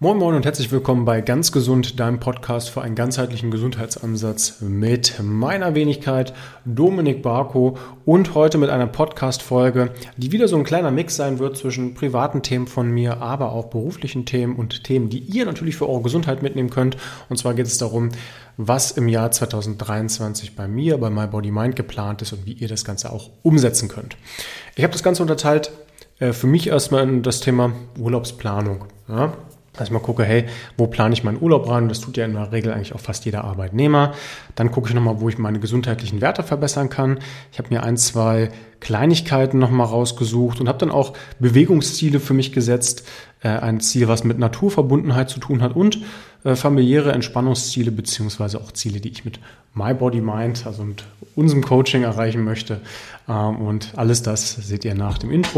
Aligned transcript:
Moin 0.00 0.16
Moin 0.16 0.36
und 0.36 0.44
herzlich 0.44 0.70
willkommen 0.70 1.04
bei 1.04 1.20
Ganz 1.20 1.50
Gesund, 1.50 1.98
deinem 1.98 2.20
Podcast 2.20 2.70
für 2.70 2.82
einen 2.82 2.94
ganzheitlichen 2.94 3.50
Gesundheitsansatz 3.50 4.60
mit 4.60 5.20
meiner 5.20 5.74
Wenigkeit 5.74 6.34
Dominik 6.64 7.20
Barko 7.20 7.76
und 8.04 8.36
heute 8.36 8.58
mit 8.58 8.70
einer 8.70 8.86
Podcast-Folge, 8.86 9.90
die 10.16 10.30
wieder 10.30 10.46
so 10.46 10.56
ein 10.56 10.62
kleiner 10.62 10.92
Mix 10.92 11.16
sein 11.16 11.40
wird 11.40 11.56
zwischen 11.56 11.94
privaten 11.94 12.44
Themen 12.44 12.68
von 12.68 12.88
mir, 12.88 13.20
aber 13.20 13.50
auch 13.50 13.70
beruflichen 13.70 14.24
Themen 14.24 14.54
und 14.54 14.84
Themen, 14.84 15.08
die 15.08 15.18
ihr 15.18 15.44
natürlich 15.44 15.76
für 15.76 15.88
eure 15.88 16.02
Gesundheit 16.02 16.44
mitnehmen 16.44 16.70
könnt. 16.70 16.96
Und 17.28 17.38
zwar 17.38 17.54
geht 17.54 17.66
es 17.66 17.78
darum, 17.78 18.10
was 18.56 18.92
im 18.92 19.08
Jahr 19.08 19.32
2023 19.32 20.54
bei 20.54 20.68
mir, 20.68 20.98
bei 20.98 21.10
My 21.10 21.26
Body 21.26 21.50
Mind 21.50 21.74
geplant 21.74 22.22
ist 22.22 22.32
und 22.32 22.46
wie 22.46 22.52
ihr 22.52 22.68
das 22.68 22.84
Ganze 22.84 23.10
auch 23.10 23.30
umsetzen 23.42 23.88
könnt. 23.88 24.16
Ich 24.76 24.84
habe 24.84 24.92
das 24.92 25.02
Ganze 25.02 25.22
unterteilt 25.22 25.72
äh, 26.20 26.32
für 26.32 26.46
mich 26.46 26.68
erstmal 26.68 27.02
in 27.02 27.24
das 27.24 27.40
Thema 27.40 27.72
Urlaubsplanung. 27.98 28.84
Ja? 29.08 29.32
Dass 29.78 29.88
ich 29.88 29.92
mal 29.92 30.00
gucke, 30.00 30.24
hey, 30.24 30.44
wo 30.76 30.86
plane 30.86 31.12
ich 31.12 31.24
meinen 31.24 31.40
Urlaub 31.40 31.68
rein? 31.68 31.88
Das 31.88 32.00
tut 32.00 32.16
ja 32.16 32.24
in 32.24 32.34
der 32.34 32.52
Regel 32.52 32.72
eigentlich 32.72 32.94
auch 32.94 33.00
fast 33.00 33.24
jeder 33.24 33.44
Arbeitnehmer. 33.44 34.12
Dann 34.54 34.70
gucke 34.70 34.88
ich 34.88 34.94
nochmal, 34.94 35.20
wo 35.20 35.28
ich 35.28 35.38
meine 35.38 35.60
gesundheitlichen 35.60 36.20
Werte 36.20 36.42
verbessern 36.42 36.90
kann. 36.90 37.18
Ich 37.52 37.58
habe 37.58 37.68
mir 37.70 37.82
ein, 37.82 37.96
zwei 37.96 38.50
Kleinigkeiten 38.80 39.58
nochmal 39.58 39.86
rausgesucht 39.86 40.60
und 40.60 40.68
habe 40.68 40.78
dann 40.78 40.90
auch 40.90 41.14
Bewegungsziele 41.40 42.20
für 42.20 42.34
mich 42.34 42.52
gesetzt. 42.52 43.04
Äh, 43.40 43.48
ein 43.48 43.80
Ziel, 43.80 44.08
was 44.08 44.24
mit 44.24 44.38
Naturverbundenheit 44.38 45.30
zu 45.30 45.38
tun 45.38 45.62
hat 45.62 45.76
und 45.76 46.00
äh, 46.44 46.56
familiäre 46.56 47.12
Entspannungsziele 47.12 47.92
beziehungsweise 47.92 48.60
auch 48.60 48.72
Ziele, 48.72 49.00
die 49.00 49.10
ich 49.10 49.24
mit 49.24 49.38
My 49.74 49.94
Body 49.94 50.20
Mind, 50.20 50.66
also 50.66 50.82
mit 50.82 51.04
unserem 51.36 51.62
Coaching 51.62 52.02
erreichen 52.02 52.42
möchte. 52.42 52.80
Ähm, 53.28 53.56
und 53.56 53.92
alles 53.96 54.22
das 54.22 54.54
seht 54.54 54.84
ihr 54.84 54.94
nach 54.94 55.18
dem 55.18 55.30
Intro. 55.30 55.57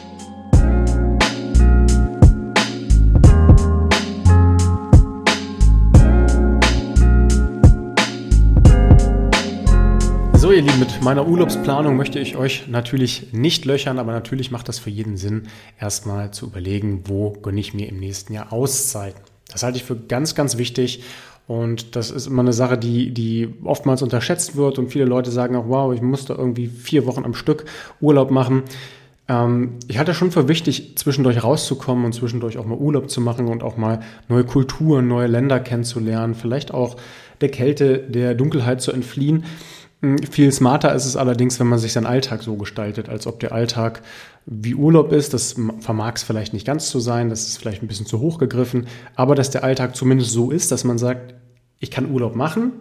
Meiner 11.02 11.26
Urlaubsplanung 11.26 11.96
möchte 11.96 12.18
ich 12.18 12.36
euch 12.36 12.68
natürlich 12.68 13.32
nicht 13.32 13.64
löchern, 13.64 13.98
aber 13.98 14.12
natürlich 14.12 14.50
macht 14.50 14.68
das 14.68 14.78
für 14.78 14.90
jeden 14.90 15.16
Sinn, 15.16 15.44
erstmal 15.78 16.30
zu 16.30 16.46
überlegen, 16.46 17.04
wo 17.06 17.30
gönne 17.30 17.60
ich 17.60 17.74
mir 17.74 17.88
im 17.88 17.98
nächsten 17.98 18.32
Jahr 18.32 18.52
Auszeiten. 18.52 19.20
Das 19.50 19.62
halte 19.62 19.78
ich 19.78 19.84
für 19.84 19.96
ganz, 19.96 20.34
ganz 20.34 20.58
wichtig. 20.58 21.02
Und 21.46 21.96
das 21.96 22.10
ist 22.10 22.26
immer 22.26 22.42
eine 22.42 22.52
Sache, 22.52 22.78
die, 22.78 23.12
die 23.12 23.48
oftmals 23.64 24.02
unterschätzt 24.02 24.56
wird. 24.56 24.78
Und 24.78 24.88
viele 24.88 25.04
Leute 25.04 25.30
sagen 25.30 25.56
auch, 25.56 25.68
wow, 25.68 25.92
ich 25.92 26.02
muss 26.02 26.26
da 26.26 26.34
irgendwie 26.36 26.68
vier 26.68 27.06
Wochen 27.06 27.24
am 27.24 27.34
Stück 27.34 27.64
Urlaub 28.00 28.30
machen. 28.30 28.62
Ähm, 29.26 29.78
ich 29.88 29.98
halte 29.98 30.12
es 30.12 30.16
schon 30.16 30.30
für 30.30 30.48
wichtig, 30.48 30.96
zwischendurch 30.96 31.42
rauszukommen 31.42 32.04
und 32.04 32.12
zwischendurch 32.12 32.58
auch 32.58 32.66
mal 32.66 32.78
Urlaub 32.78 33.10
zu 33.10 33.20
machen 33.20 33.48
und 33.48 33.64
auch 33.64 33.76
mal 33.76 34.00
neue 34.28 34.44
Kulturen, 34.44 35.08
neue 35.08 35.26
Länder 35.26 35.58
kennenzulernen. 35.58 36.34
Vielleicht 36.34 36.72
auch 36.72 36.96
der 37.40 37.50
Kälte, 37.50 37.98
der 37.98 38.34
Dunkelheit 38.34 38.80
zu 38.80 38.92
entfliehen. 38.92 39.44
Hm, 40.02 40.18
viel 40.18 40.50
smarter 40.52 40.94
ist 40.94 41.04
es 41.04 41.16
allerdings, 41.16 41.60
wenn 41.60 41.66
man 41.66 41.78
sich 41.78 41.92
seinen 41.92 42.06
Alltag 42.06 42.42
so 42.42 42.56
gestaltet, 42.56 43.08
als 43.08 43.26
ob 43.26 43.40
der 43.40 43.52
Alltag 43.52 44.02
wie 44.46 44.74
Urlaub 44.74 45.12
ist. 45.12 45.34
Das 45.34 45.56
vermag 45.80 46.14
es 46.14 46.22
vielleicht 46.22 46.52
nicht 46.52 46.66
ganz 46.66 46.88
zu 46.88 47.00
sein, 47.00 47.28
das 47.28 47.46
ist 47.46 47.58
vielleicht 47.58 47.82
ein 47.82 47.88
bisschen 47.88 48.06
zu 48.06 48.20
hoch 48.20 48.38
gegriffen, 48.38 48.86
aber 49.14 49.34
dass 49.34 49.50
der 49.50 49.64
Alltag 49.64 49.96
zumindest 49.96 50.32
so 50.32 50.50
ist, 50.50 50.72
dass 50.72 50.84
man 50.84 50.98
sagt, 50.98 51.34
ich 51.78 51.90
kann 51.90 52.10
Urlaub 52.10 52.34
machen, 52.34 52.72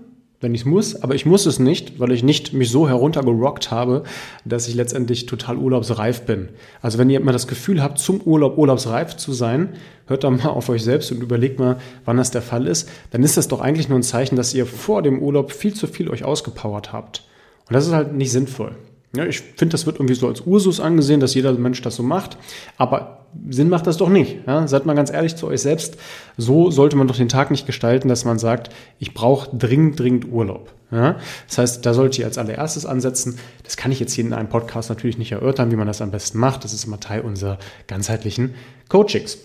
wenn 0.41 0.55
ich 0.55 0.65
muss, 0.65 1.01
aber 1.01 1.15
ich 1.15 1.25
muss 1.25 1.45
es 1.45 1.59
nicht, 1.59 1.99
weil 1.99 2.11
ich 2.11 2.23
nicht 2.23 2.53
mich 2.53 2.69
so 2.69 2.87
heruntergerockt 2.87 3.71
habe, 3.71 4.03
dass 4.45 4.67
ich 4.69 4.75
letztendlich 4.75 5.25
total 5.25 5.57
urlaubsreif 5.57 6.21
bin. 6.21 6.49
Also 6.81 6.97
wenn 6.97 7.09
ihr 7.09 7.19
immer 7.19 7.33
das 7.33 7.47
Gefühl 7.47 7.83
habt, 7.83 7.99
zum 7.99 8.21
Urlaub 8.21 8.57
urlaubsreif 8.57 9.17
zu 9.17 9.33
sein, 9.33 9.69
hört 10.07 10.23
doch 10.23 10.31
mal 10.31 10.49
auf 10.49 10.69
euch 10.69 10.83
selbst 10.83 11.11
und 11.11 11.21
überlegt 11.21 11.59
mal, 11.59 11.77
wann 12.05 12.17
das 12.17 12.31
der 12.31 12.41
Fall 12.41 12.67
ist. 12.67 12.89
Dann 13.11 13.23
ist 13.23 13.35
das 13.35 13.49
doch 13.49 13.59
eigentlich 13.59 13.89
nur 13.89 13.99
ein 13.99 14.03
Zeichen, 14.03 14.37
dass 14.37 14.53
ihr 14.53 14.65
vor 14.65 15.01
dem 15.01 15.21
Urlaub 15.21 15.51
viel 15.51 15.73
zu 15.73 15.87
viel 15.87 16.09
euch 16.09 16.23
ausgepowert 16.23 16.93
habt. 16.93 17.23
Und 17.67 17.73
das 17.73 17.85
ist 17.85 17.93
halt 17.93 18.13
nicht 18.13 18.31
sinnvoll. 18.31 18.75
Ja, 19.15 19.25
ich 19.25 19.41
finde, 19.41 19.73
das 19.73 19.87
wird 19.87 19.97
irgendwie 19.97 20.13
so 20.13 20.27
als 20.27 20.41
Ursus 20.41 20.79
angesehen, 20.79 21.19
dass 21.19 21.33
jeder 21.33 21.51
Mensch 21.53 21.81
das 21.81 21.95
so 21.95 22.03
macht. 22.03 22.37
Aber 22.77 23.25
Sinn 23.49 23.69
macht 23.69 23.87
das 23.87 23.97
doch 23.97 24.09
nicht. 24.09 24.37
Ja? 24.45 24.67
Seid 24.67 24.85
mal 24.85 24.93
ganz 24.93 25.11
ehrlich 25.11 25.35
zu 25.35 25.47
euch 25.47 25.61
selbst. 25.61 25.97
So 26.37 26.69
sollte 26.69 26.95
man 26.95 27.07
doch 27.07 27.15
den 27.15 27.29
Tag 27.29 27.49
nicht 27.49 27.65
gestalten, 27.65 28.07
dass 28.07 28.23
man 28.23 28.37
sagt, 28.37 28.69
ich 28.99 29.15
brauche 29.15 29.55
dringend, 29.55 29.99
dringend 29.99 30.31
Urlaub. 30.31 30.71
Ja? 30.91 31.17
Das 31.47 31.57
heißt, 31.57 31.85
da 31.85 31.95
sollte 31.95 32.19
ich 32.19 32.25
als 32.25 32.37
allererstes 32.37 32.85
ansetzen. 32.85 33.39
Das 33.63 33.77
kann 33.77 33.91
ich 33.91 33.99
jetzt 33.99 34.13
hier 34.13 34.25
in 34.25 34.33
einem 34.33 34.49
Podcast 34.49 34.89
natürlich 34.89 35.17
nicht 35.17 35.31
erörtern, 35.31 35.71
wie 35.71 35.75
man 35.75 35.87
das 35.87 36.01
am 36.01 36.11
besten 36.11 36.37
macht. 36.37 36.63
Das 36.63 36.73
ist 36.73 36.85
immer 36.85 36.99
Teil 36.99 37.21
unserer 37.21 37.57
ganzheitlichen 37.87 38.53
Coachings. 38.89 39.39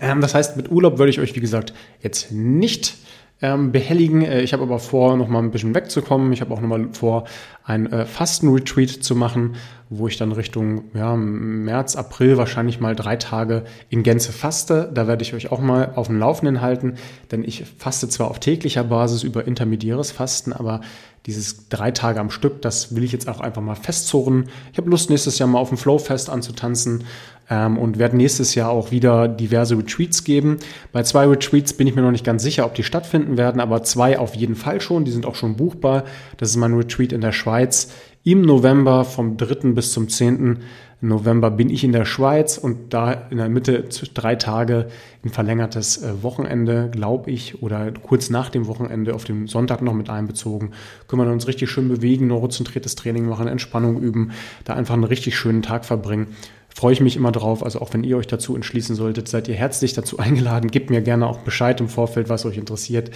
Ähm, 0.00 0.20
das 0.20 0.34
heißt, 0.34 0.56
mit 0.56 0.70
Urlaub 0.70 0.98
würde 0.98 1.10
ich 1.10 1.20
euch, 1.20 1.34
wie 1.34 1.40
gesagt, 1.40 1.74
jetzt 2.02 2.30
nicht 2.30 2.94
ähm, 3.42 3.72
behelligen. 3.72 4.22
Äh, 4.22 4.42
ich 4.42 4.52
habe 4.52 4.62
aber 4.62 4.78
vor, 4.78 5.16
noch 5.16 5.28
mal 5.28 5.42
ein 5.42 5.50
bisschen 5.50 5.74
wegzukommen. 5.74 6.32
Ich 6.32 6.40
habe 6.40 6.52
auch 6.54 6.60
noch 6.60 6.68
mal 6.68 6.88
vor, 6.92 7.24
ein 7.64 7.90
äh, 7.92 8.06
Fastenretreat 8.06 8.90
zu 8.90 9.14
machen, 9.14 9.56
wo 9.90 10.08
ich 10.08 10.16
dann 10.16 10.32
Richtung 10.32 10.84
ja, 10.94 11.16
März, 11.16 11.96
April 11.96 12.36
wahrscheinlich 12.36 12.80
mal 12.80 12.94
drei 12.94 13.16
Tage 13.16 13.64
in 13.88 14.02
Gänze 14.02 14.32
faste. 14.32 14.90
Da 14.92 15.06
werde 15.06 15.22
ich 15.22 15.34
euch 15.34 15.52
auch 15.52 15.60
mal 15.60 15.92
auf 15.96 16.06
dem 16.06 16.18
Laufenden 16.18 16.60
halten, 16.60 16.94
denn 17.30 17.44
ich 17.44 17.64
faste 17.78 18.08
zwar 18.08 18.30
auf 18.30 18.40
täglicher 18.40 18.84
Basis 18.84 19.22
über 19.22 19.46
intermediäres 19.46 20.12
Fasten, 20.12 20.52
aber 20.52 20.80
dieses 21.26 21.68
drei 21.68 21.90
Tage 21.90 22.20
am 22.20 22.30
Stück, 22.30 22.62
das 22.62 22.94
will 22.94 23.02
ich 23.02 23.12
jetzt 23.12 23.28
auch 23.28 23.40
einfach 23.40 23.62
mal 23.62 23.74
festzurren. 23.74 24.44
Ich 24.72 24.78
habe 24.78 24.88
Lust, 24.88 25.10
nächstes 25.10 25.38
Jahr 25.38 25.48
mal 25.48 25.58
auf 25.58 25.70
dem 25.70 25.78
Flowfest 25.78 26.30
anzutanzen 26.30 27.04
ähm, 27.50 27.78
und 27.78 27.98
werde 27.98 28.16
nächstes 28.16 28.54
Jahr 28.54 28.70
auch 28.70 28.92
wieder 28.92 29.26
diverse 29.26 29.76
Retreats 29.76 30.22
geben. 30.22 30.58
Bei 30.92 31.02
zwei 31.02 31.26
Retreats 31.26 31.72
bin 31.72 31.88
ich 31.88 31.96
mir 31.96 32.02
noch 32.02 32.12
nicht 32.12 32.24
ganz 32.24 32.42
sicher, 32.42 32.64
ob 32.64 32.74
die 32.74 32.84
stattfinden 32.84 33.36
werden, 33.36 33.60
aber 33.60 33.82
zwei 33.82 34.18
auf 34.18 34.34
jeden 34.36 34.54
Fall 34.54 34.80
schon. 34.80 35.04
Die 35.04 35.10
sind 35.10 35.26
auch 35.26 35.34
schon 35.34 35.56
buchbar. 35.56 36.04
Das 36.36 36.50
ist 36.50 36.56
mein 36.56 36.74
Retreat 36.74 37.12
in 37.12 37.20
der 37.20 37.32
Schweiz 37.32 37.88
im 38.22 38.42
November 38.42 39.04
vom 39.04 39.36
3. 39.36 39.72
bis 39.72 39.92
zum 39.92 40.08
10. 40.08 40.58
November 41.02 41.50
bin 41.50 41.68
ich 41.68 41.84
in 41.84 41.92
der 41.92 42.06
Schweiz 42.06 42.56
und 42.56 42.94
da 42.94 43.12
in 43.12 43.36
der 43.36 43.50
Mitte 43.50 43.84
drei 44.14 44.34
Tage 44.34 44.88
ein 45.24 45.28
verlängertes 45.28 46.02
äh, 46.02 46.22
Wochenende, 46.22 46.88
glaube 46.90 47.30
ich, 47.30 47.62
oder 47.62 47.92
kurz 47.92 48.30
nach 48.30 48.48
dem 48.48 48.66
Wochenende 48.66 49.14
auf 49.14 49.24
dem 49.24 49.46
Sonntag 49.46 49.82
noch 49.82 49.92
mit 49.92 50.08
einbezogen. 50.08 50.70
Können 51.06 51.22
wir 51.22 51.30
uns 51.30 51.46
richtig 51.46 51.70
schön 51.70 51.88
bewegen, 51.88 52.28
neurozentriertes 52.28 52.94
Training 52.94 53.28
machen, 53.28 53.46
Entspannung 53.46 54.00
üben, 54.00 54.32
da 54.64 54.74
einfach 54.74 54.94
einen 54.94 55.04
richtig 55.04 55.36
schönen 55.36 55.62
Tag 55.62 55.84
verbringen 55.84 56.28
freue 56.74 56.92
ich 56.92 57.00
mich 57.00 57.16
immer 57.16 57.32
drauf. 57.32 57.64
Also 57.64 57.80
auch 57.80 57.94
wenn 57.94 58.04
ihr 58.04 58.18
euch 58.18 58.26
dazu 58.26 58.54
entschließen 58.54 58.96
solltet, 58.96 59.28
seid 59.28 59.48
ihr 59.48 59.54
herzlich 59.54 59.94
dazu 59.94 60.18
eingeladen. 60.18 60.70
Gebt 60.70 60.90
mir 60.90 61.00
gerne 61.00 61.26
auch 61.26 61.38
Bescheid 61.38 61.80
im 61.80 61.88
Vorfeld, 61.88 62.28
was 62.28 62.44
euch 62.44 62.58
interessiert, 62.58 63.10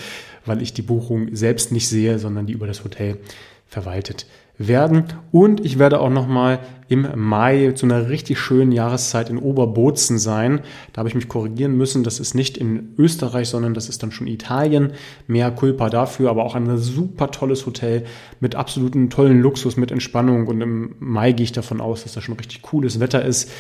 weil 0.47 0.63
ich 0.63 0.73
die 0.73 0.81
Buchung 0.81 1.37
selbst 1.37 1.71
nicht 1.71 1.87
sehe, 1.87 2.19
sondern 2.19 2.47
die 2.47 2.55
über 2.55 2.67
das 2.67 2.85
Hotel 2.85 3.19
verwaltet 3.67 4.25
werden. 4.61 5.05
Und 5.33 5.65
ich 5.65 5.79
werde 5.79 6.01
auch 6.01 6.11
nochmal 6.11 6.61
im 6.89 7.09
Mai 7.17 7.73
zu 7.73 7.87
einer 7.87 8.11
richtig 8.11 8.39
schönen 8.39 8.73
Jahreszeit 8.73 9.31
in 9.31 9.39
Oberbozen 9.39 10.19
sein. 10.19 10.61
Da 10.93 10.99
habe 10.99 11.09
ich 11.09 11.15
mich 11.15 11.29
korrigieren 11.29 11.77
müssen. 11.77 12.05
Das 12.05 12.21
ist 12.21 12.35
nicht 12.35 12.59
in 12.59 12.95
Österreich, 12.99 13.49
sondern 13.49 13.73
das 13.73 13.89
ist 13.89 14.03
dann 14.03 14.13
schon 14.13 14.27
Italien. 14.27 14.93
Mehr 15.27 15.51
Culpa 15.51 15.89
dafür, 15.89 16.29
aber 16.31 16.45
auch 16.45 16.55
ein 16.55 16.77
super 16.77 17.31
tolles 17.31 17.65
Hotel 17.65 18.05
mit 18.41 18.55
absoluten 18.55 19.09
tollen 19.09 19.41
Luxus, 19.41 19.79
mit 19.79 19.91
Entspannung. 19.91 20.47
Und 20.47 20.61
im 20.61 20.95
Mai 20.99 21.33
gehe 21.33 21.45
ich 21.45 21.53
davon 21.53 21.81
aus, 21.81 22.03
dass 22.03 22.13
da 22.13 22.21
schon 22.21 22.37
richtig 22.37 22.61
cooles 22.61 23.01
Wetter 23.01 23.25
ist. 23.25 23.51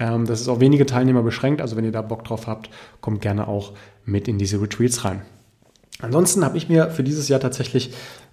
Ähm, 0.00 0.26
das 0.26 0.40
ist 0.40 0.48
auch 0.48 0.58
wenige 0.58 0.86
Teilnehmer 0.86 1.22
beschränkt. 1.22 1.60
Also 1.60 1.76
wenn 1.76 1.84
ihr 1.84 1.92
da 1.92 2.02
Bock 2.02 2.24
drauf 2.24 2.48
habt, 2.48 2.68
kommt 3.00 3.20
gerne 3.20 3.46
auch 3.46 3.74
mit 4.04 4.26
in 4.26 4.38
diese 4.38 4.60
Retreats 4.60 5.04
rein. 5.04 5.22
Ansonsten 6.00 6.44
habe 6.44 6.56
ich 6.56 6.68
mir 6.68 6.90
für 6.90 7.02
dieses 7.02 7.28
Jahr 7.28 7.40
tatsächlich 7.40 7.90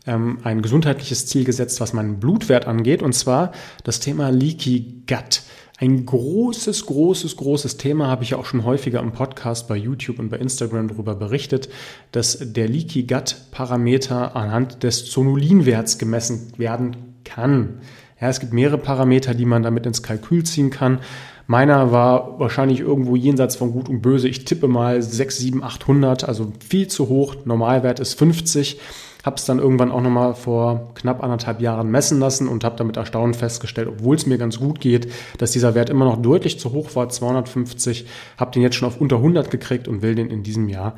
ähm, 0.08 0.40
ein 0.44 0.62
gesundheitliches 0.62 1.26
Ziel 1.28 1.44
gesetzt, 1.44 1.82
was 1.82 1.94
meinen 1.94 2.20
Blutwert 2.20 2.68
angeht, 2.68 3.02
und 3.02 3.14
zwar 3.14 3.52
das 3.84 4.00
Thema 4.00 4.30
Leaky 4.30 5.04
Gut. 5.08 5.42
Ein 5.78 6.06
großes, 6.06 6.86
großes, 6.86 7.36
großes 7.36 7.76
Thema 7.76 8.08
habe 8.08 8.24
ich 8.24 8.30
ja 8.30 8.38
auch 8.38 8.46
schon 8.46 8.64
häufiger 8.64 9.02
im 9.02 9.12
Podcast 9.12 9.68
bei 9.68 9.76
YouTube 9.76 10.20
und 10.20 10.30
bei 10.30 10.38
Instagram 10.38 10.88
darüber 10.88 11.16
berichtet, 11.16 11.68
dass 12.13 12.40
der 12.42 12.69
Leaky 12.69 13.04
Gut 13.04 13.36
Parameter 13.52 14.38
anhand 14.38 14.84
des 14.84 15.06
Zonulinwerts 15.12 15.98
gemessen 15.98 16.54
werden 16.58 17.16
kann. 17.25 17.81
Ja, 18.22 18.30
es 18.30 18.40
gibt 18.40 18.54
mehrere 18.54 18.78
Parameter, 18.78 19.34
die 19.34 19.46
man 19.46 19.63
damit 19.63 19.86
ins 19.86 20.01
Kalkül 20.01 20.44
ziehen 20.46 20.69
kann. 20.69 21.00
Meiner 21.48 21.92
war 21.92 22.40
wahrscheinlich 22.40 22.80
irgendwo 22.80 23.18
jenseits 23.18 23.58
von 23.58 23.72
Gut 23.74 23.90
und 23.90 24.01
Böse. 24.01 24.30
Ich 24.30 24.46
tippe 24.46 24.69
mal 24.69 25.01
6, 25.01 25.38
7, 25.38 25.63
800, 25.63 26.24
also 26.24 26.54
viel 26.68 26.88
zu 26.88 27.10
hoch. 27.10 27.36
Normalwert 27.46 28.00
ist 28.00 28.18
50. 28.18 28.80
Habe 29.25 29.38
es 29.38 29.45
dann 29.45 29.57
irgendwann 29.57 29.92
auch 29.92 30.01
nochmal 30.01 30.36
vor 30.36 30.92
knapp 30.94 31.24
anderthalb 31.24 31.60
Jahren 31.60 31.89
messen 31.89 32.19
lassen 32.19 32.48
und 32.48 32.63
habe 32.63 32.75
damit 32.75 32.95
erstaunt 32.95 33.36
festgestellt, 33.36 33.88
obwohl 33.88 34.16
es 34.16 34.27
mir 34.27 34.38
ganz 34.38 34.60
gut 34.60 34.80
geht, 34.80 35.12
dass 35.39 35.51
dieser 35.51 35.74
Wert 35.74 35.89
immer 35.89 36.06
noch 36.06 36.22
deutlich 36.22 36.60
zu 36.60 36.74
hoch 36.74 36.95
war, 36.95 37.10
250. 37.10 38.06
Habe 38.38 38.51
den 38.51 38.62
jetzt 38.62 38.75
schon 38.75 38.88
auf 38.88 39.01
unter 39.01 39.18
100 39.18 39.50
gekriegt 39.50 39.88
und 39.88 40.04
will 40.04 40.13
den 40.13 40.30
in 40.30 40.44
diesem 40.44 40.69
Jahr 40.69 40.95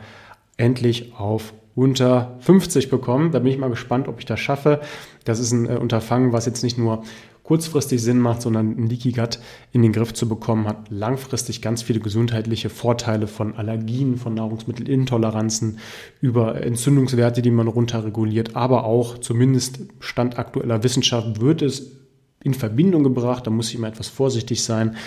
endlich 0.57 1.13
auf 1.17 1.53
unter 1.77 2.35
50 2.39 2.89
bekommen. 2.89 3.31
Da 3.31 3.37
bin 3.37 3.51
ich 3.51 3.59
mal 3.59 3.69
gespannt, 3.69 4.07
ob 4.07 4.17
ich 4.17 4.25
das 4.25 4.39
schaffe. 4.39 4.81
Das 5.25 5.39
ist 5.39 5.51
ein 5.51 5.69
äh, 5.69 5.77
Unterfangen, 5.77 6.33
was 6.33 6.47
jetzt 6.47 6.63
nicht 6.63 6.77
nur 6.77 7.03
kurzfristig 7.47 8.01
Sinn 8.03 8.19
macht, 8.19 8.41
sondern 8.41 8.77
ein 8.77 8.87
Leaky 8.87 9.13
Gut 9.13 9.39
in 9.71 9.81
den 9.81 9.93
Griff 9.93 10.13
zu 10.13 10.27
bekommen, 10.27 10.67
hat 10.67 10.89
langfristig 10.89 11.61
ganz 11.61 11.81
viele 11.81 12.01
gesundheitliche 12.01 12.69
Vorteile 12.69 13.25
von 13.25 13.55
Allergien, 13.55 14.17
von 14.17 14.33
Nahrungsmittelintoleranzen, 14.33 15.79
über 16.19 16.61
Entzündungswerte, 16.61 17.41
die 17.41 17.51
man 17.51 17.69
runterreguliert, 17.69 18.57
aber 18.57 18.83
auch 18.83 19.17
zumindest 19.19 19.79
Stand 20.01 20.37
aktueller 20.37 20.83
Wissenschaft 20.83 21.39
wird 21.39 21.61
es 21.61 21.93
in 22.43 22.53
Verbindung 22.53 23.03
gebracht, 23.03 23.47
da 23.47 23.51
muss 23.51 23.69
ich 23.69 23.75
immer 23.75 23.87
etwas 23.87 24.09
vorsichtig 24.09 24.61
sein, 24.61 24.97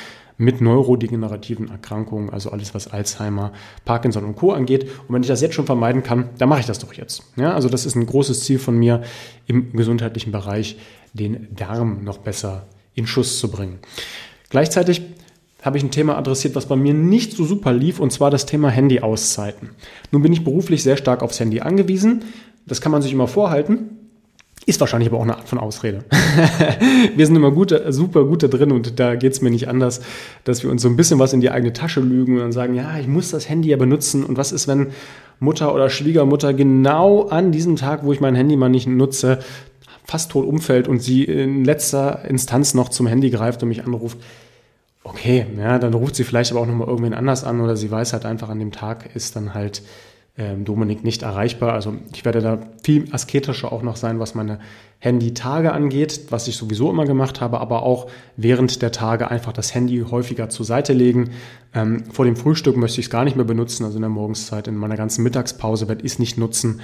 mit 0.41 0.63
neurodegenerativen 0.63 1.71
Erkrankungen, 1.71 2.31
also 2.31 2.51
alles, 2.51 2.75
was 2.75 2.89
Alzheimer, 2.89 3.53
Parkinson 3.85 4.25
und 4.25 4.37
Co. 4.37 4.53
angeht. 4.53 4.85
Und 5.07 5.15
wenn 5.15 5.21
ich 5.21 5.29
das 5.29 5.43
jetzt 5.43 5.55
schon 5.55 5.67
vermeiden 5.67 6.03
kann, 6.03 6.31
dann 6.39 6.49
mache 6.49 6.61
ich 6.61 6.67
das 6.67 6.79
doch 6.79 6.95
jetzt. 6.95 7.23
Ja, 7.37 7.53
also 7.53 7.69
das 7.69 7.85
ist 7.85 7.95
ein 7.95 8.07
großes 8.07 8.41
Ziel 8.41 8.59
von 8.59 8.79
mir 8.79 9.03
im 9.47 9.71
gesundheitlichen 9.73 10.33
Bereich, 10.33 10.79
den 11.13 11.55
Darm 11.55 12.05
noch 12.05 12.19
besser 12.19 12.67
in 12.95 13.07
Schuss 13.07 13.39
zu 13.39 13.51
bringen. 13.51 13.79
Gleichzeitig 14.51 15.03
habe 15.63 15.77
ich 15.77 15.85
ein 15.85 15.91
Thema 15.91 16.17
adressiert, 16.17 16.55
was 16.55 16.67
bei 16.67 16.77
mir 16.77 16.95
nicht 16.95 17.33
so 17.37 17.45
super 17.45 17.73
lief, 17.73 18.01
und 18.01 18.13
zwar 18.13 18.31
das 18.31 18.47
Thema 18.47 18.71
Handy-Auszeiten. 18.71 19.71
Nun 20.11 20.23
bin 20.23 20.33
ich 20.33 20.45
beruflich 20.45 20.83
sehr 20.83 20.97
stark 20.97 21.23
aufs 21.23 21.39
Handy 21.39 21.61
angewiesen. 21.61 22.25
Das 22.67 22.81
kann 22.81 22.93
man 22.93 23.03
sich 23.03 23.13
immer 23.13 23.29
vorhalten. 23.29 23.97
Ist 24.67 24.81
wahrscheinlich 24.81 25.09
aber 25.09 25.19
auch 25.19 25.23
eine 25.23 25.37
Art 25.37 25.49
von 25.49 25.59
Ausrede. 25.59 26.05
wir 27.17 27.27
sind 27.27 27.35
immer 27.35 27.51
gut, 27.51 27.75
super 27.89 28.25
gut 28.25 28.43
da 28.43 28.49
drin 28.49 28.73
und 28.73 29.01
da 29.01 29.15
geht 29.17 29.33
es 29.33 29.41
mir 29.41 29.51
nicht 29.51 29.69
anders, 29.69 30.03
dass 30.45 30.63
wir 30.63 30.71
uns 30.71 30.83
so 30.83 30.89
ein 30.89 30.97
bisschen 30.97 31.19
was 31.19 31.33
in 31.33 31.41
die 31.41 31.51
eigene 31.51 31.73
Tasche 31.73 32.01
lügen 32.01 32.35
und 32.35 32.41
dann 32.41 32.53
sagen, 32.53 32.75
ja, 32.75 32.99
ich 32.99 33.09
muss 33.09 33.31
das 33.31 33.49
Handy 33.49 33.71
ja 33.71 33.77
benutzen. 33.77 34.23
Und 34.23 34.37
was 34.37 34.53
ist, 34.53 34.69
wenn 34.69 34.89
Mutter 35.41 35.75
oder 35.75 35.89
Schwiegermutter 35.89 36.53
genau 36.53 37.23
an 37.23 37.53
diesem 37.53 37.77
Tag, 37.77 38.05
wo 38.05 38.13
ich 38.13 38.21
mein 38.21 38.35
Handy 38.35 38.57
mal 38.57 38.69
nicht 38.69 38.87
nutze, 38.87 39.39
fast 40.11 40.33
tot 40.33 40.45
umfällt 40.45 40.89
und 40.89 41.01
sie 41.01 41.23
in 41.23 41.65
letzter 41.65 42.25
Instanz 42.25 42.75
noch 42.75 42.89
zum 42.89 43.07
Handy 43.07 43.31
greift 43.31 43.63
und 43.63 43.69
mich 43.69 43.85
anruft? 43.85 44.19
Okay, 45.05 45.47
ja, 45.57 45.79
dann 45.79 45.95
ruft 45.95 46.17
sie 46.17 46.25
vielleicht 46.25 46.51
aber 46.51 46.61
auch 46.61 46.67
nochmal 46.67 46.89
irgendwen 46.89 47.15
anders 47.15 47.45
an 47.45 47.61
oder 47.61 47.77
sie 47.77 47.91
weiß 47.91 48.13
halt 48.13 48.27
einfach 48.27 48.49
an 48.49 48.59
dem 48.59 48.73
Tag 48.73 49.15
ist 49.15 49.37
dann 49.37 49.55
halt 49.55 49.83
ähm, 50.37 50.65
Dominik 50.65 51.05
nicht 51.05 51.23
erreichbar. 51.23 51.75
Also 51.75 51.95
ich 52.13 52.25
werde 52.25 52.41
da 52.41 52.59
viel 52.83 53.07
asketischer 53.13 53.73
auch 53.73 53.83
noch 53.83 53.95
sein, 53.95 54.19
was 54.19 54.35
meine 54.35 54.59
Handy-Tage 54.99 55.73
angeht, 55.73 56.27
was 56.31 56.49
ich 56.49 56.57
sowieso 56.57 56.91
immer 56.91 57.05
gemacht 57.05 57.41
habe, 57.41 57.61
aber 57.61 57.85
auch 57.85 58.11
während 58.37 58.83
der 58.83 58.91
Tage 58.91 59.31
einfach 59.31 59.53
das 59.53 59.75
Handy 59.75 60.05
häufiger 60.11 60.49
zur 60.49 60.67
Seite 60.67 60.93
legen. 60.93 61.31
Ähm, 61.73 62.05
vor 62.11 62.25
dem 62.25 62.37
Frühstück 62.37 62.77
möchte 62.77 63.01
ich 63.01 63.07
es 63.07 63.11
gar 63.11 63.25
nicht 63.25 63.37
mehr 63.37 63.45
benutzen, 63.45 63.85
also 63.85 63.97
in 63.97 64.03
der 64.03 64.11
Morgenszeit, 64.11 64.67
in 64.67 64.77
meiner 64.77 64.97
ganzen 64.97 65.23
Mittagspause 65.23 65.89
werde 65.89 66.05
ich 66.05 66.13
es 66.13 66.19
nicht 66.19 66.37
nutzen 66.37 66.81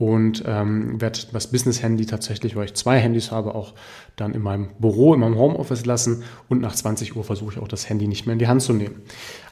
und 0.00 0.42
ähm, 0.46 0.98
werde 0.98 1.18
das 1.30 1.50
Business-Handy 1.50 2.06
tatsächlich, 2.06 2.56
weil 2.56 2.64
ich 2.64 2.74
zwei 2.74 2.98
Handys 2.98 3.30
habe, 3.30 3.54
auch 3.54 3.74
dann 4.16 4.32
in 4.32 4.40
meinem 4.40 4.70
Büro, 4.78 5.12
in 5.12 5.20
meinem 5.20 5.36
Homeoffice 5.36 5.84
lassen 5.84 6.22
und 6.48 6.62
nach 6.62 6.74
20 6.74 7.16
Uhr 7.16 7.22
versuche 7.22 7.52
ich 7.52 7.62
auch 7.62 7.68
das 7.68 7.86
Handy 7.90 8.08
nicht 8.08 8.24
mehr 8.24 8.32
in 8.32 8.38
die 8.38 8.48
Hand 8.48 8.62
zu 8.62 8.72
nehmen. 8.72 9.02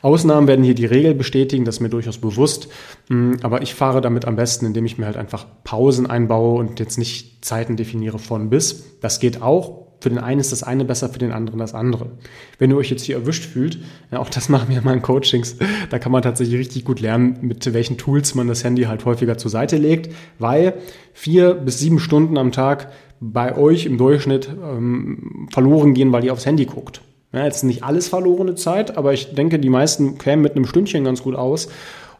Ausnahmen 0.00 0.48
werden 0.48 0.64
hier 0.64 0.74
die 0.74 0.86
Regel 0.86 1.14
bestätigen, 1.14 1.66
das 1.66 1.76
ist 1.76 1.80
mir 1.82 1.90
durchaus 1.90 2.16
bewusst, 2.16 2.68
hm, 3.08 3.36
aber 3.42 3.60
ich 3.60 3.74
fahre 3.74 4.00
damit 4.00 4.24
am 4.24 4.36
besten, 4.36 4.64
indem 4.64 4.86
ich 4.86 4.96
mir 4.96 5.04
halt 5.04 5.18
einfach 5.18 5.44
Pausen 5.64 6.06
einbaue 6.06 6.58
und 6.58 6.80
jetzt 6.80 6.96
nicht 6.96 7.44
Zeiten 7.44 7.76
definiere 7.76 8.18
von 8.18 8.48
bis. 8.48 8.98
Das 9.02 9.20
geht 9.20 9.42
auch, 9.42 9.87
für 10.00 10.08
den 10.08 10.18
einen 10.18 10.40
ist 10.40 10.52
das 10.52 10.62
eine 10.62 10.84
besser, 10.84 11.08
für 11.08 11.18
den 11.18 11.32
anderen 11.32 11.58
das 11.58 11.74
andere. 11.74 12.10
Wenn 12.58 12.70
ihr 12.70 12.76
euch 12.76 12.90
jetzt 12.90 13.02
hier 13.02 13.16
erwischt 13.16 13.44
fühlt, 13.44 13.78
ja, 14.10 14.18
auch 14.18 14.30
das 14.30 14.48
machen 14.48 14.68
wir 14.68 14.78
in 14.78 14.84
meinen 14.84 15.02
Coachings, 15.02 15.56
da 15.90 15.98
kann 15.98 16.12
man 16.12 16.22
tatsächlich 16.22 16.58
richtig 16.58 16.84
gut 16.84 17.00
lernen, 17.00 17.38
mit 17.40 17.72
welchen 17.72 17.98
Tools 17.98 18.34
man 18.34 18.48
das 18.48 18.64
Handy 18.64 18.84
halt 18.84 19.04
häufiger 19.04 19.38
zur 19.38 19.50
Seite 19.50 19.76
legt, 19.76 20.14
weil 20.38 20.74
vier 21.12 21.54
bis 21.54 21.78
sieben 21.78 21.98
Stunden 21.98 22.38
am 22.38 22.52
Tag 22.52 22.92
bei 23.20 23.56
euch 23.56 23.86
im 23.86 23.98
Durchschnitt 23.98 24.48
ähm, 24.48 25.48
verloren 25.52 25.94
gehen, 25.94 26.12
weil 26.12 26.24
ihr 26.24 26.32
aufs 26.32 26.46
Handy 26.46 26.66
guckt. 26.66 27.00
Ja, 27.32 27.44
jetzt 27.44 27.62
nicht 27.62 27.82
alles 27.82 28.08
verlorene 28.08 28.54
Zeit, 28.54 28.96
aber 28.96 29.12
ich 29.12 29.34
denke, 29.34 29.58
die 29.58 29.68
meisten 29.68 30.16
kämen 30.16 30.42
mit 30.42 30.56
einem 30.56 30.64
Stündchen 30.64 31.04
ganz 31.04 31.22
gut 31.22 31.34
aus. 31.34 31.68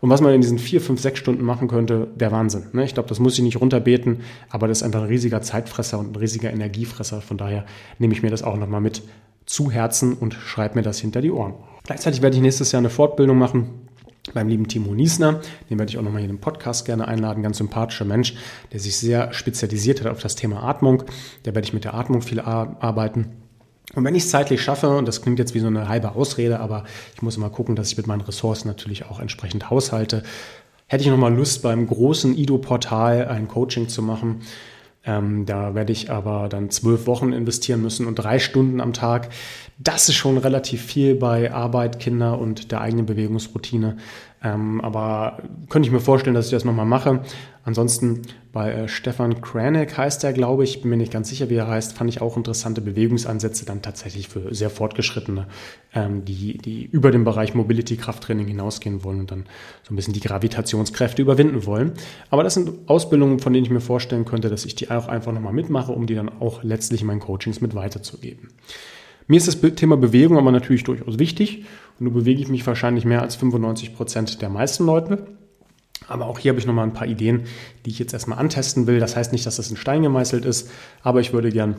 Und 0.01 0.11
was 0.11 0.21
man 0.21 0.33
in 0.33 0.41
diesen 0.41 0.59
vier, 0.59 0.81
fünf, 0.81 1.01
sechs 1.01 1.19
Stunden 1.19 1.45
machen 1.45 1.69
könnte, 1.69 2.09
der 2.15 2.31
Wahnsinn. 2.33 2.67
Ne? 2.73 2.85
Ich 2.85 2.95
glaube, 2.95 3.09
das 3.09 3.19
muss 3.19 3.35
ich 3.35 3.43
nicht 3.43 3.61
runterbeten, 3.61 4.21
aber 4.49 4.69
das 4.69 4.79
ist 4.79 4.83
einfach 4.85 5.03
ein 5.03 5.09
riesiger 5.09 5.43
Zeitfresser 5.43 5.99
und 5.99 6.13
ein 6.13 6.17
riesiger 6.17 6.53
Energiefresser. 6.53 7.21
Von 7.21 7.39
daher 7.39 7.67
nehme 7.99 8.15
ich 8.15 8.23
mir 8.23 8.31
das 8.31 8.43
auch 8.43 8.57
nochmal 8.57 8.81
mit 8.81 9.03
zu 9.47 9.71
Herzen 9.71 10.15
und 10.15 10.35
schreibe 10.35 10.77
mir 10.77 10.83
das 10.83 10.99
hinter 11.01 11.21
die 11.21 11.31
Ohren. 11.31 11.55
Gleichzeitig 11.85 12.23
werde 12.23 12.37
ich 12.37 12.43
nächstes 12.43 12.71
Jahr 12.71 12.81
eine 12.81 12.91
Fortbildung 12.91 13.39
machen 13.39 13.89
beim 14.35 14.49
lieben 14.49 14.69
Timo 14.69 14.95
Niesner. 14.95 15.41
Den 15.71 15.79
werde 15.79 15.91
ich 15.91 15.99
auch 15.99 16.03
nochmal 16.03 16.21
hier 16.21 16.31
im 16.31 16.39
Podcast 16.39 16.85
gerne 16.85 17.09
einladen. 17.09 17.43
Ganz 17.43 17.59
sympathischer 17.59 18.05
Mensch, 18.05 18.35
der 18.73 18.81
sich 18.81 18.97
sehr 18.99 19.33
spezialisiert 19.33 20.01
hat 20.01 20.13
auf 20.13 20.21
das 20.21 20.37
Thema 20.37 20.63
Atmung. 20.63 21.05
Der 21.45 21.55
werde 21.55 21.67
ich 21.67 21.73
mit 21.73 21.85
der 21.85 21.95
Atmung 21.95 22.21
viel 22.21 22.41
arbeiten. 22.41 23.48
Und 23.95 24.05
wenn 24.05 24.15
ich 24.15 24.25
es 24.25 24.31
zeitlich 24.31 24.63
schaffe, 24.63 24.89
und 24.91 25.09
das 25.09 25.23
klingt 25.23 25.39
jetzt 25.39 25.55
wie 25.55 25.61
so 25.61 25.67
eine 25.67 25.89
halbe 25.89 26.15
Ausrede, 26.15 26.61
aber 26.61 26.85
ich 27.15 27.23
muss 27.23 27.37
immer 27.37 27.51
gucken, 27.51 27.75
dass 27.75 27.91
ich 27.91 27.97
mit 27.97 28.07
meinen 28.07 28.21
Ressourcen 28.21 28.69
natürlich 28.69 29.07
auch 29.07 29.19
entsprechend 29.19 29.71
haushalte, 29.71 30.23
hätte 30.87 31.05
ich 31.05 31.11
nochmal 31.11 31.35
Lust, 31.35 31.63
beim 31.63 31.87
großen 31.87 32.37
IDO-Portal 32.37 33.29
ein 33.29 33.49
Coaching 33.49 33.89
zu 33.89 34.03
machen. 34.03 34.43
Ähm, 35.05 35.47
da 35.47 35.75
werde 35.75 35.93
ich 35.93 36.11
aber 36.11 36.49
dann 36.49 36.71
zwölf 36.71 37.07
Wochen 37.07 37.33
investieren 37.33 37.81
müssen 37.81 38.07
und 38.07 38.17
drei 38.17 38.39
Stunden 38.39 38.81
am 38.81 38.93
Tag. 38.93 39.31
Das 39.81 40.09
ist 40.09 40.17
schon 40.17 40.39
relativ 40.39 40.83
viel 40.83 41.15
bei 41.15 41.53
Arbeit, 41.53 42.01
Kinder 42.01 42.41
und 42.41 42.73
der 42.73 42.81
eigenen 42.81 43.07
Bewegungsroutine. 43.07 43.97
Ähm, 44.43 44.81
aber 44.81 45.43
könnte 45.69 45.87
ich 45.87 45.93
mir 45.93 46.01
vorstellen, 46.01 46.35
dass 46.35 46.47
ich 46.47 46.51
das 46.51 46.65
nochmal 46.65 46.85
mache. 46.85 47.23
Ansonsten 47.63 48.23
bei 48.53 48.73
äh, 48.73 48.89
Stefan 48.89 49.41
Kranek 49.41 49.97
heißt 49.97 50.25
er, 50.25 50.33
glaube 50.33 50.65
ich, 50.65 50.81
bin 50.81 50.91
mir 50.91 50.97
nicht 50.97 51.13
ganz 51.13 51.29
sicher, 51.29 51.49
wie 51.49 51.55
er 51.55 51.69
heißt, 51.69 51.93
fand 51.93 52.11
ich 52.11 52.21
auch 52.21 52.37
interessante 52.37 52.81
Bewegungsansätze 52.81 53.67
dann 53.67 53.81
tatsächlich 53.81 54.29
für 54.29 54.53
sehr 54.53 54.71
fortgeschrittene, 54.71 55.47
ähm, 55.95 56.25
die, 56.25 56.59
die 56.59 56.85
über 56.85 57.13
den 57.13 57.23
Bereich 57.23 57.55
Mobility 57.55 57.97
Krafttraining 57.97 58.49
hinausgehen 58.49 59.05
wollen 59.05 59.21
und 59.21 59.31
dann 59.31 59.47
so 59.85 59.93
ein 59.93 59.97
bisschen 59.97 60.15
die 60.15 60.21
Gravitationskräfte 60.21 61.23
überwinden 61.23 61.67
wollen. 61.67 61.93
Aber 62.31 62.43
das 62.43 62.55
sind 62.55 62.89
Ausbildungen, 62.89 63.39
von 63.39 63.53
denen 63.53 63.65
ich 63.65 63.71
mir 63.71 63.81
vorstellen 63.81 64.25
könnte, 64.25 64.51
dass 64.51 64.65
ich 64.65 64.75
die 64.75 64.91
auch 64.91 65.07
einfach 65.07 65.33
nochmal 65.33 65.53
mitmache, 65.53 65.93
um 65.93 66.07
die 66.07 66.17
dann 66.17 66.31
auch 66.41 66.65
letztlich 66.65 67.03
in 67.03 67.07
meinen 67.07 67.21
Coachings 67.21 67.61
mit 67.61 67.77
weiterzugeben. 67.77 68.49
Mir 69.29 69.37
ist 69.37 69.47
das 69.47 69.61
Thema 69.75 69.99
Bewegung 69.99 70.39
aber 70.39 70.51
natürlich 70.51 70.85
durchaus 70.85 71.19
wichtig 71.19 71.67
und 71.99 72.07
nun 72.07 72.15
bewege 72.15 72.41
ich 72.41 72.49
mich 72.49 72.67
wahrscheinlich 72.67 73.05
mehr 73.05 73.21
als 73.21 73.37
95 73.37 73.95
Prozent 73.95 74.41
der 74.41 74.49
meisten 74.49 74.87
Leute. 74.87 75.27
Aber 76.09 76.27
auch 76.27 76.39
hier 76.39 76.51
habe 76.51 76.59
ich 76.59 76.67
nochmal 76.67 76.87
ein 76.87 76.95
paar 76.95 77.07
Ideen, 77.07 77.43
die 77.85 77.91
ich 77.91 77.99
jetzt 77.99 78.15
erstmal 78.15 78.39
antesten 78.39 78.87
will. 78.87 78.99
Das 78.99 79.17
heißt 79.17 79.33
nicht, 79.33 79.45
dass 79.45 79.57
das 79.57 79.71
in 79.71 79.77
Stein 79.77 80.03
gemeißelt 80.03 80.47
ist, 80.47 80.71
aber 81.03 81.21
ich 81.21 81.35
würde 81.35 81.51
gern 81.51 81.77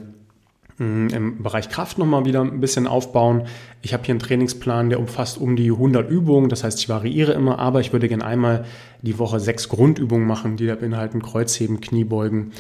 mm, 0.78 1.08
im 1.08 1.42
Bereich 1.42 1.70
Kraft 1.70 1.98
nochmal 1.98 2.26
wieder 2.26 2.42
ein 2.42 2.60
bisschen 2.60 2.86
aufbauen. 2.86 3.48
Ich 3.82 3.94
habe 3.94 4.04
hier 4.04 4.14
einen 4.14 4.20
Trainingsplan, 4.20 4.92
der 4.92 5.00
umfasst 5.00 5.40
um 5.40 5.56
die 5.56 5.72
100 5.72 6.08
Übungen. 6.08 6.50
Das 6.50 6.64
heißt, 6.64 6.78
ich 6.78 6.90
variiere 6.90 7.32
immer, 7.32 7.58
aber 7.58 7.80
ich 7.80 7.94
würde 7.94 8.08
gerne 8.08 8.26
einmal 8.26 8.66
die 9.02 9.18
Woche 9.18 9.40
sechs 9.40 9.70
Grundübungen 9.70 10.28
machen, 10.28 10.56
die 10.56 10.68
da 10.68 10.76
beinhalten 10.76 11.24
Kreuzheben, 11.24 11.82
Kniebeugen, 11.82 12.52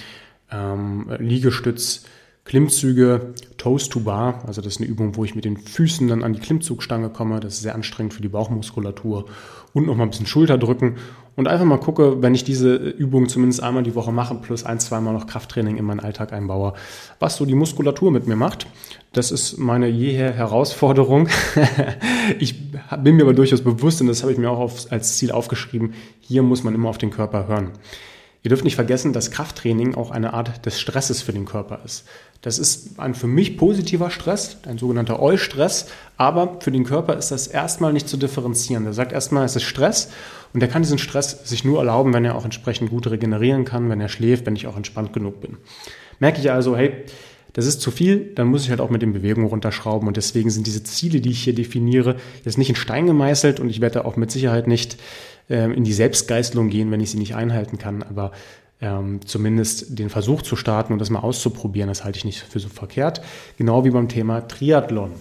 ähm, 0.51 1.11
Liegestütz, 1.19 2.05
Klimmzüge, 2.49 3.35
Toes 3.57 3.89
to 3.89 3.99
Bar, 3.99 4.43
also 4.47 4.59
das 4.59 4.73
ist 4.73 4.81
eine 4.81 4.89
Übung, 4.89 5.15
wo 5.15 5.23
ich 5.23 5.35
mit 5.35 5.45
den 5.45 5.55
Füßen 5.55 6.07
dann 6.07 6.23
an 6.23 6.33
die 6.33 6.39
Klimmzugstange 6.39 7.11
komme. 7.11 7.39
Das 7.39 7.53
ist 7.53 7.61
sehr 7.61 7.75
anstrengend 7.75 8.15
für 8.15 8.23
die 8.23 8.27
Bauchmuskulatur 8.27 9.25
und 9.73 9.85
nochmal 9.85 10.07
ein 10.07 10.09
bisschen 10.09 10.25
Schulter 10.25 10.57
drücken 10.57 10.95
und 11.35 11.47
einfach 11.47 11.65
mal 11.65 11.77
gucke, 11.77 12.23
wenn 12.23 12.33
ich 12.33 12.43
diese 12.43 12.75
Übung 12.75 13.29
zumindest 13.29 13.61
einmal 13.61 13.83
die 13.83 13.93
Woche 13.93 14.11
mache, 14.11 14.33
plus 14.33 14.63
ein, 14.63 14.79
zweimal 14.79 15.13
noch 15.13 15.27
Krafttraining 15.27 15.77
in 15.77 15.85
meinen 15.85 15.99
Alltag 15.99 16.33
einbaue, 16.33 16.73
was 17.19 17.35
so 17.35 17.45
die 17.45 17.53
Muskulatur 17.53 18.09
mit 18.09 18.25
mir 18.25 18.35
macht. 18.35 18.65
Das 19.13 19.29
ist 19.29 19.59
meine 19.59 19.87
jeher 19.87 20.33
Herausforderung. 20.33 21.29
ich 22.39 22.71
bin 23.03 23.15
mir 23.15 23.25
aber 23.25 23.35
durchaus 23.35 23.61
bewusst, 23.61 24.01
und 24.01 24.07
das 24.07 24.23
habe 24.23 24.31
ich 24.31 24.39
mir 24.39 24.49
auch 24.49 24.71
als 24.89 25.17
Ziel 25.17 25.31
aufgeschrieben, 25.31 25.93
hier 26.19 26.41
muss 26.41 26.63
man 26.63 26.73
immer 26.73 26.89
auf 26.89 26.97
den 26.97 27.11
Körper 27.11 27.47
hören. 27.47 27.73
Ihr 28.41 28.49
dürft 28.49 28.63
nicht 28.63 28.75
vergessen, 28.75 29.11
dass 29.11 29.31
Krafttraining 29.31 29.95
auch 29.95 30.11
eine 30.11 30.33
Art 30.33 30.65
des 30.65 30.79
Stresses 30.79 31.21
für 31.21 31.33
den 31.33 31.45
Körper 31.45 31.81
ist. 31.83 32.05
Das 32.41 32.57
ist 32.57 32.99
ein 32.99 33.15
für 33.15 33.27
mich 33.27 33.57
positiver 33.57 34.09
Stress, 34.09 34.57
ein 34.65 34.77
sogenannter 34.77 35.21
Eustress, 35.21 35.87
aber 36.15 36.61
für 36.61 36.71
den 36.71 36.85
Körper 36.85 37.17
ist 37.17 37.31
das 37.31 37.47
erstmal 37.47 37.91
nicht 37.91 38.07
zu 38.07 38.15
differenzieren. 38.15 38.85
Der 38.85 38.93
sagt 38.93 39.11
erstmal, 39.11 39.43
es 39.45 39.57
ist 39.57 39.63
Stress 39.63 40.09
und 40.53 40.61
er 40.61 40.69
kann 40.69 40.81
diesen 40.81 40.99
Stress 40.99 41.41
sich 41.43 41.65
nur 41.65 41.79
erlauben, 41.79 42.13
wenn 42.13 42.23
er 42.23 42.35
auch 42.35 42.45
entsprechend 42.45 42.91
gut 42.91 43.07
regenerieren 43.07 43.65
kann, 43.65 43.89
wenn 43.89 43.99
er 43.99 44.07
schläft, 44.07 44.45
wenn 44.45 44.55
ich 44.55 44.67
auch 44.67 44.77
entspannt 44.77 45.11
genug 45.11 45.41
bin. 45.41 45.57
Merke 46.19 46.39
ich 46.39 46.49
also, 46.49 46.77
hey, 46.77 46.93
das 47.53 47.65
ist 47.65 47.81
zu 47.81 47.91
viel, 47.91 48.31
dann 48.35 48.47
muss 48.47 48.63
ich 48.63 48.69
halt 48.69 48.79
auch 48.79 48.89
mit 48.89 49.01
den 49.01 49.11
Bewegungen 49.11 49.47
runterschrauben 49.47 50.07
und 50.07 50.15
deswegen 50.15 50.49
sind 50.49 50.65
diese 50.65 50.83
Ziele, 50.83 51.19
die 51.19 51.31
ich 51.31 51.43
hier 51.43 51.55
definiere, 51.55 52.15
jetzt 52.45 52.57
nicht 52.57 52.69
in 52.69 52.75
Stein 52.75 53.05
gemeißelt 53.05 53.59
und 53.59 53.69
ich 53.69 53.81
werde 53.81 54.05
auch 54.05 54.15
mit 54.15 54.31
Sicherheit 54.31 54.67
nicht 54.67 54.97
ähm, 55.49 55.73
in 55.73 55.83
die 55.83 55.93
Selbstgeißelung 55.93 56.69
gehen, 56.69 56.91
wenn 56.91 57.01
ich 57.01 57.11
sie 57.11 57.17
nicht 57.17 57.35
einhalten 57.35 57.77
kann. 57.77 58.03
Aber 58.03 58.31
ähm, 58.81 59.19
zumindest 59.25 59.99
den 59.99 60.09
Versuch 60.09 60.41
zu 60.41 60.55
starten 60.55 60.93
und 60.93 60.99
das 60.99 61.09
mal 61.09 61.19
auszuprobieren, 61.19 61.89
das 61.89 62.03
halte 62.03 62.17
ich 62.17 62.25
nicht 62.25 62.39
für 62.39 62.59
so 62.59 62.69
verkehrt. 62.69 63.21
Genau 63.57 63.83
wie 63.83 63.89
beim 63.89 64.07
Thema 64.07 64.47
Triathlon. 64.47 65.11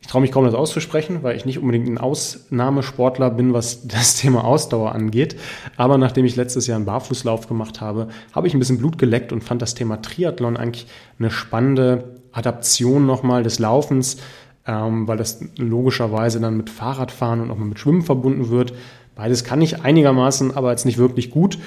Ich 0.00 0.06
traue 0.06 0.22
mich 0.22 0.30
kaum 0.30 0.44
das 0.44 0.54
auszusprechen, 0.54 1.22
weil 1.22 1.36
ich 1.36 1.44
nicht 1.44 1.58
unbedingt 1.58 1.88
ein 1.88 1.98
Ausnahmesportler 1.98 3.30
bin, 3.30 3.52
was 3.52 3.86
das 3.88 4.16
Thema 4.16 4.44
Ausdauer 4.44 4.92
angeht. 4.94 5.36
Aber 5.76 5.98
nachdem 5.98 6.24
ich 6.24 6.36
letztes 6.36 6.66
Jahr 6.66 6.76
einen 6.76 6.86
Barfußlauf 6.86 7.48
gemacht 7.48 7.80
habe, 7.80 8.08
habe 8.32 8.46
ich 8.46 8.54
ein 8.54 8.58
bisschen 8.58 8.78
Blut 8.78 8.98
geleckt 8.98 9.32
und 9.32 9.42
fand 9.42 9.62
das 9.62 9.74
Thema 9.74 10.00
Triathlon 10.00 10.56
eigentlich 10.56 10.86
eine 11.18 11.30
spannende 11.30 12.20
Adaption 12.32 13.06
nochmal 13.06 13.42
des 13.42 13.58
Laufens, 13.58 14.18
ähm, 14.66 15.08
weil 15.08 15.16
das 15.16 15.40
logischerweise 15.56 16.40
dann 16.40 16.56
mit 16.56 16.70
Fahrradfahren 16.70 17.40
und 17.40 17.50
auch 17.50 17.56
mit 17.56 17.78
Schwimmen 17.78 18.02
verbunden 18.02 18.50
wird. 18.50 18.74
Beides 19.14 19.42
kann 19.42 19.60
ich 19.62 19.82
einigermaßen, 19.82 20.56
aber 20.56 20.70
jetzt 20.70 20.86
nicht 20.86 20.98
wirklich 20.98 21.30
gut. 21.30 21.58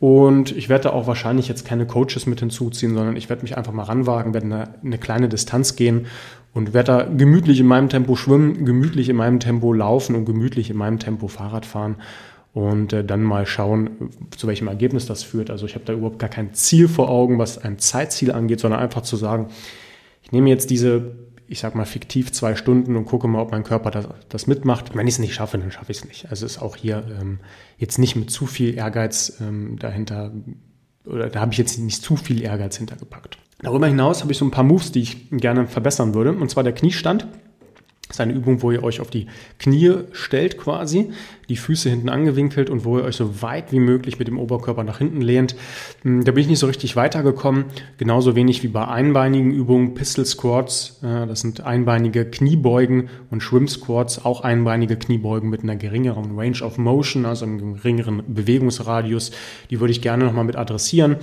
Und 0.00 0.56
ich 0.56 0.68
werde 0.68 0.84
da 0.84 0.90
auch 0.90 1.08
wahrscheinlich 1.08 1.48
jetzt 1.48 1.64
keine 1.64 1.86
Coaches 1.86 2.26
mit 2.26 2.38
hinzuziehen, 2.38 2.94
sondern 2.94 3.16
ich 3.16 3.28
werde 3.28 3.42
mich 3.42 3.56
einfach 3.56 3.72
mal 3.72 3.82
ranwagen, 3.82 4.32
werde 4.32 4.46
eine, 4.46 4.68
eine 4.84 4.98
kleine 4.98 5.28
Distanz 5.28 5.74
gehen 5.74 6.06
und 6.54 6.72
werde 6.72 6.92
da 6.92 7.02
gemütlich 7.04 7.58
in 7.58 7.66
meinem 7.66 7.88
Tempo 7.88 8.14
schwimmen, 8.14 8.64
gemütlich 8.64 9.08
in 9.08 9.16
meinem 9.16 9.40
Tempo 9.40 9.72
laufen 9.72 10.14
und 10.14 10.24
gemütlich 10.24 10.70
in 10.70 10.76
meinem 10.76 11.00
Tempo 11.00 11.26
Fahrrad 11.26 11.66
fahren 11.66 11.96
und 12.54 12.92
äh, 12.92 13.04
dann 13.04 13.22
mal 13.22 13.44
schauen, 13.44 14.10
zu 14.36 14.46
welchem 14.46 14.68
Ergebnis 14.68 15.06
das 15.06 15.24
führt. 15.24 15.50
Also 15.50 15.66
ich 15.66 15.74
habe 15.74 15.84
da 15.84 15.92
überhaupt 15.92 16.20
gar 16.20 16.30
kein 16.30 16.54
Ziel 16.54 16.88
vor 16.88 17.08
Augen, 17.08 17.38
was 17.38 17.58
ein 17.58 17.78
Zeitziel 17.78 18.30
angeht, 18.30 18.60
sondern 18.60 18.80
einfach 18.80 19.02
zu 19.02 19.16
sagen, 19.16 19.48
ich 20.22 20.30
nehme 20.30 20.48
jetzt 20.48 20.70
diese 20.70 21.16
ich 21.48 21.60
sag 21.60 21.74
mal, 21.74 21.86
fiktiv 21.86 22.30
zwei 22.32 22.54
Stunden 22.54 22.94
und 22.96 23.06
gucke 23.06 23.26
mal, 23.26 23.40
ob 23.40 23.50
mein 23.50 23.64
Körper 23.64 23.90
das, 23.90 24.08
das 24.28 24.46
mitmacht. 24.46 24.94
Wenn 24.94 25.06
ich 25.06 25.14
es 25.14 25.18
nicht 25.18 25.34
schaffe, 25.34 25.58
dann 25.58 25.72
schaffe 25.72 25.92
ich 25.92 25.98
es 25.98 26.04
nicht. 26.04 26.30
Also 26.30 26.46
ist 26.46 26.60
auch 26.60 26.76
hier 26.76 27.04
ähm, 27.20 27.40
jetzt 27.78 27.98
nicht 27.98 28.16
mit 28.16 28.30
zu 28.30 28.46
viel 28.46 28.76
Ehrgeiz 28.76 29.38
ähm, 29.40 29.78
dahinter, 29.78 30.32
oder 31.04 31.30
da 31.30 31.40
habe 31.40 31.52
ich 31.52 31.58
jetzt 31.58 31.78
nicht 31.78 32.02
zu 32.02 32.16
viel 32.16 32.42
Ehrgeiz 32.42 32.76
hintergepackt. 32.76 33.38
Darüber 33.60 33.86
hinaus 33.86 34.22
habe 34.22 34.32
ich 34.32 34.38
so 34.38 34.44
ein 34.44 34.50
paar 34.50 34.64
Moves, 34.64 34.92
die 34.92 35.00
ich 35.00 35.30
gerne 35.30 35.66
verbessern 35.66 36.14
würde. 36.14 36.32
Und 36.32 36.50
zwar 36.50 36.62
der 36.62 36.74
Kniestand. 36.74 37.26
Das 38.08 38.16
ist 38.16 38.20
eine 38.22 38.32
Übung, 38.32 38.62
wo 38.62 38.70
ihr 38.70 38.82
euch 38.82 39.00
auf 39.00 39.10
die 39.10 39.26
Knie 39.58 39.92
stellt 40.12 40.56
quasi, 40.56 41.10
die 41.50 41.56
Füße 41.56 41.90
hinten 41.90 42.08
angewinkelt 42.08 42.70
und 42.70 42.86
wo 42.86 42.96
ihr 42.96 43.04
euch 43.04 43.16
so 43.16 43.42
weit 43.42 43.70
wie 43.70 43.80
möglich 43.80 44.18
mit 44.18 44.28
dem 44.28 44.38
Oberkörper 44.38 44.82
nach 44.82 44.96
hinten 44.96 45.20
lehnt. 45.20 45.54
Hm, 46.02 46.24
da 46.24 46.32
bin 46.32 46.40
ich 46.40 46.48
nicht 46.48 46.58
so 46.58 46.66
richtig 46.66 46.96
weitergekommen. 46.96 47.66
Genauso 47.98 48.34
wenig 48.34 48.62
wie 48.62 48.68
bei 48.68 48.88
einbeinigen 48.88 49.50
Übungen, 49.50 49.92
Pistol 49.92 50.24
Squats, 50.24 51.00
äh, 51.02 51.26
das 51.26 51.40
sind 51.40 51.60
einbeinige 51.60 52.24
Kniebeugen 52.24 53.10
und 53.30 53.42
Schwimm 53.42 53.68
Squats, 53.68 54.24
auch 54.24 54.40
einbeinige 54.40 54.96
Kniebeugen 54.96 55.50
mit 55.50 55.62
einer 55.62 55.76
geringeren 55.76 56.38
Range 56.38 56.62
of 56.62 56.78
Motion, 56.78 57.26
also 57.26 57.44
einem 57.44 57.74
geringeren 57.74 58.22
Bewegungsradius. 58.26 59.32
Die 59.68 59.80
würde 59.80 59.92
ich 59.92 60.00
gerne 60.00 60.24
nochmal 60.24 60.44
mit 60.44 60.56
adressieren 60.56 61.16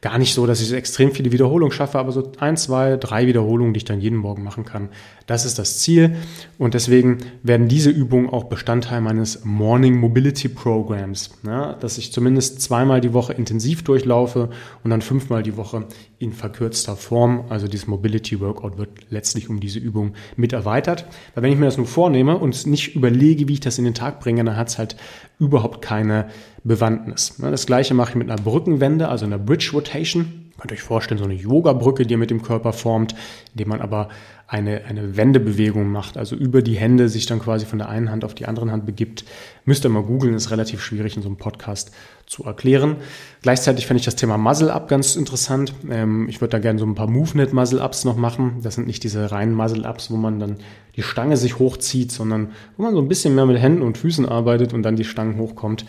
gar 0.00 0.18
nicht 0.18 0.32
so, 0.32 0.46
dass 0.46 0.60
ich 0.60 0.68
so 0.68 0.74
extrem 0.74 1.12
viele 1.12 1.30
Wiederholungen 1.30 1.72
schaffe, 1.72 1.98
aber 1.98 2.10
so 2.12 2.32
ein, 2.38 2.56
zwei, 2.56 2.96
drei 2.96 3.26
Wiederholungen, 3.26 3.74
die 3.74 3.78
ich 3.78 3.84
dann 3.84 4.00
jeden 4.00 4.16
Morgen 4.16 4.42
machen 4.42 4.64
kann. 4.64 4.88
Das 5.26 5.44
ist 5.44 5.58
das 5.58 5.78
Ziel. 5.78 6.16
Und 6.58 6.72
deswegen 6.72 7.18
werden 7.42 7.68
diese 7.68 7.90
Übungen 7.90 8.30
auch 8.30 8.44
Bestandteil 8.44 9.02
meines 9.02 9.44
Morning 9.44 9.98
Mobility 9.98 10.48
Programs, 10.48 11.38
ja, 11.46 11.74
dass 11.74 11.98
ich 11.98 12.12
zumindest 12.12 12.62
zweimal 12.62 13.02
die 13.02 13.12
Woche 13.12 13.34
intensiv 13.34 13.84
durchlaufe 13.84 14.48
und 14.82 14.90
dann 14.90 15.02
fünfmal 15.02 15.42
die 15.42 15.56
Woche 15.58 15.86
in 16.18 16.32
verkürzter 16.32 16.96
Form. 16.96 17.44
Also 17.50 17.68
dieses 17.68 17.86
Mobility 17.86 18.40
Workout 18.40 18.78
wird 18.78 18.90
letztlich 19.10 19.50
um 19.50 19.60
diese 19.60 19.78
Übung 19.78 20.14
mit 20.36 20.54
erweitert. 20.54 21.04
Weil 21.34 21.42
wenn 21.42 21.52
ich 21.52 21.58
mir 21.58 21.66
das 21.66 21.76
nur 21.76 21.86
vornehme 21.86 22.38
und 22.38 22.66
nicht 22.66 22.94
überlege, 22.96 23.48
wie 23.48 23.54
ich 23.54 23.60
das 23.60 23.78
in 23.78 23.84
den 23.84 23.94
Tag 23.94 24.20
bringe, 24.20 24.42
dann 24.44 24.56
hat 24.56 24.68
es 24.68 24.78
halt 24.78 24.96
überhaupt 25.40 25.82
keine 25.82 26.28
Bewandtnis. 26.62 27.34
Das 27.40 27.66
gleiche 27.66 27.94
mache 27.94 28.10
ich 28.10 28.16
mit 28.16 28.30
einer 28.30 28.40
Brückenwende, 28.40 29.08
also 29.08 29.24
einer 29.24 29.38
Bridge 29.38 29.70
Rotation. 29.72 30.50
Könnt 30.58 30.72
ihr 30.72 30.74
euch 30.74 30.82
vorstellen, 30.82 31.18
so 31.18 31.24
eine 31.24 31.34
Yoga-Brücke, 31.34 32.04
die 32.04 32.12
ihr 32.12 32.18
mit 32.18 32.30
dem 32.30 32.42
Körper 32.42 32.74
formt, 32.74 33.14
indem 33.52 33.68
man 33.68 33.80
aber 33.80 34.10
eine, 34.50 34.84
eine 34.84 35.16
Wendebewegung 35.16 35.92
macht, 35.92 36.18
also 36.18 36.34
über 36.34 36.60
die 36.60 36.74
Hände 36.74 37.08
sich 37.08 37.24
dann 37.24 37.38
quasi 37.38 37.66
von 37.66 37.78
der 37.78 37.88
einen 37.88 38.10
Hand 38.10 38.24
auf 38.24 38.34
die 38.34 38.46
andere 38.46 38.68
Hand 38.72 38.84
begibt. 38.84 39.24
Müsst 39.64 39.84
ihr 39.84 39.90
mal 39.90 40.02
googeln, 40.02 40.34
ist 40.34 40.50
relativ 40.50 40.82
schwierig 40.82 41.14
in 41.14 41.22
so 41.22 41.28
einem 41.28 41.36
Podcast 41.36 41.92
zu 42.26 42.42
erklären. 42.42 42.96
Gleichzeitig 43.42 43.86
finde 43.86 44.00
ich 44.00 44.06
das 44.06 44.16
Thema 44.16 44.38
Muzzle-Up 44.38 44.88
ganz 44.88 45.14
interessant. 45.14 45.72
Ähm, 45.88 46.28
ich 46.28 46.40
würde 46.40 46.50
da 46.50 46.58
gerne 46.58 46.80
so 46.80 46.84
ein 46.84 46.96
paar 46.96 47.06
Movement-Muzzle-Ups 47.06 48.04
noch 48.04 48.16
machen. 48.16 48.56
Das 48.64 48.74
sind 48.74 48.88
nicht 48.88 49.04
diese 49.04 49.30
reinen 49.30 49.54
Muzzle-Ups, 49.54 50.10
wo 50.10 50.16
man 50.16 50.40
dann 50.40 50.56
die 50.96 51.02
Stange 51.02 51.36
sich 51.36 51.60
hochzieht, 51.60 52.10
sondern 52.10 52.50
wo 52.76 52.82
man 52.82 52.94
so 52.94 53.00
ein 53.00 53.06
bisschen 53.06 53.36
mehr 53.36 53.46
mit 53.46 53.58
Händen 53.58 53.82
und 53.82 53.98
Füßen 53.98 54.26
arbeitet 54.26 54.74
und 54.74 54.82
dann 54.82 54.96
die 54.96 55.04
Stangen 55.04 55.38
hochkommt. 55.38 55.84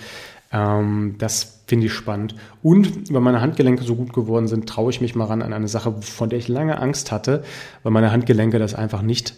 Ähm, 0.51 1.15
das 1.17 1.63
finde 1.67 1.86
ich 1.86 1.93
spannend. 1.93 2.36
Und 2.62 3.13
weil 3.13 3.22
meine 3.22 3.41
Handgelenke 3.41 3.84
so 3.84 3.96
gut 3.96 4.13
geworden 4.13 4.48
sind, 4.48 4.67
traue 4.67 4.89
ich 4.89 5.01
mich 5.01 5.15
mal 5.15 5.25
ran 5.25 5.41
an 5.41 5.53
eine 5.53 5.67
Sache, 5.67 5.96
von 6.01 6.29
der 6.29 6.39
ich 6.39 6.48
lange 6.48 6.79
Angst 6.79 7.12
hatte, 7.12 7.43
weil 7.84 7.91
meine 7.91 8.12
Handgelenke 8.12 8.60
das 8.60 8.75
einfach 8.75 9.01
nicht 9.01 9.34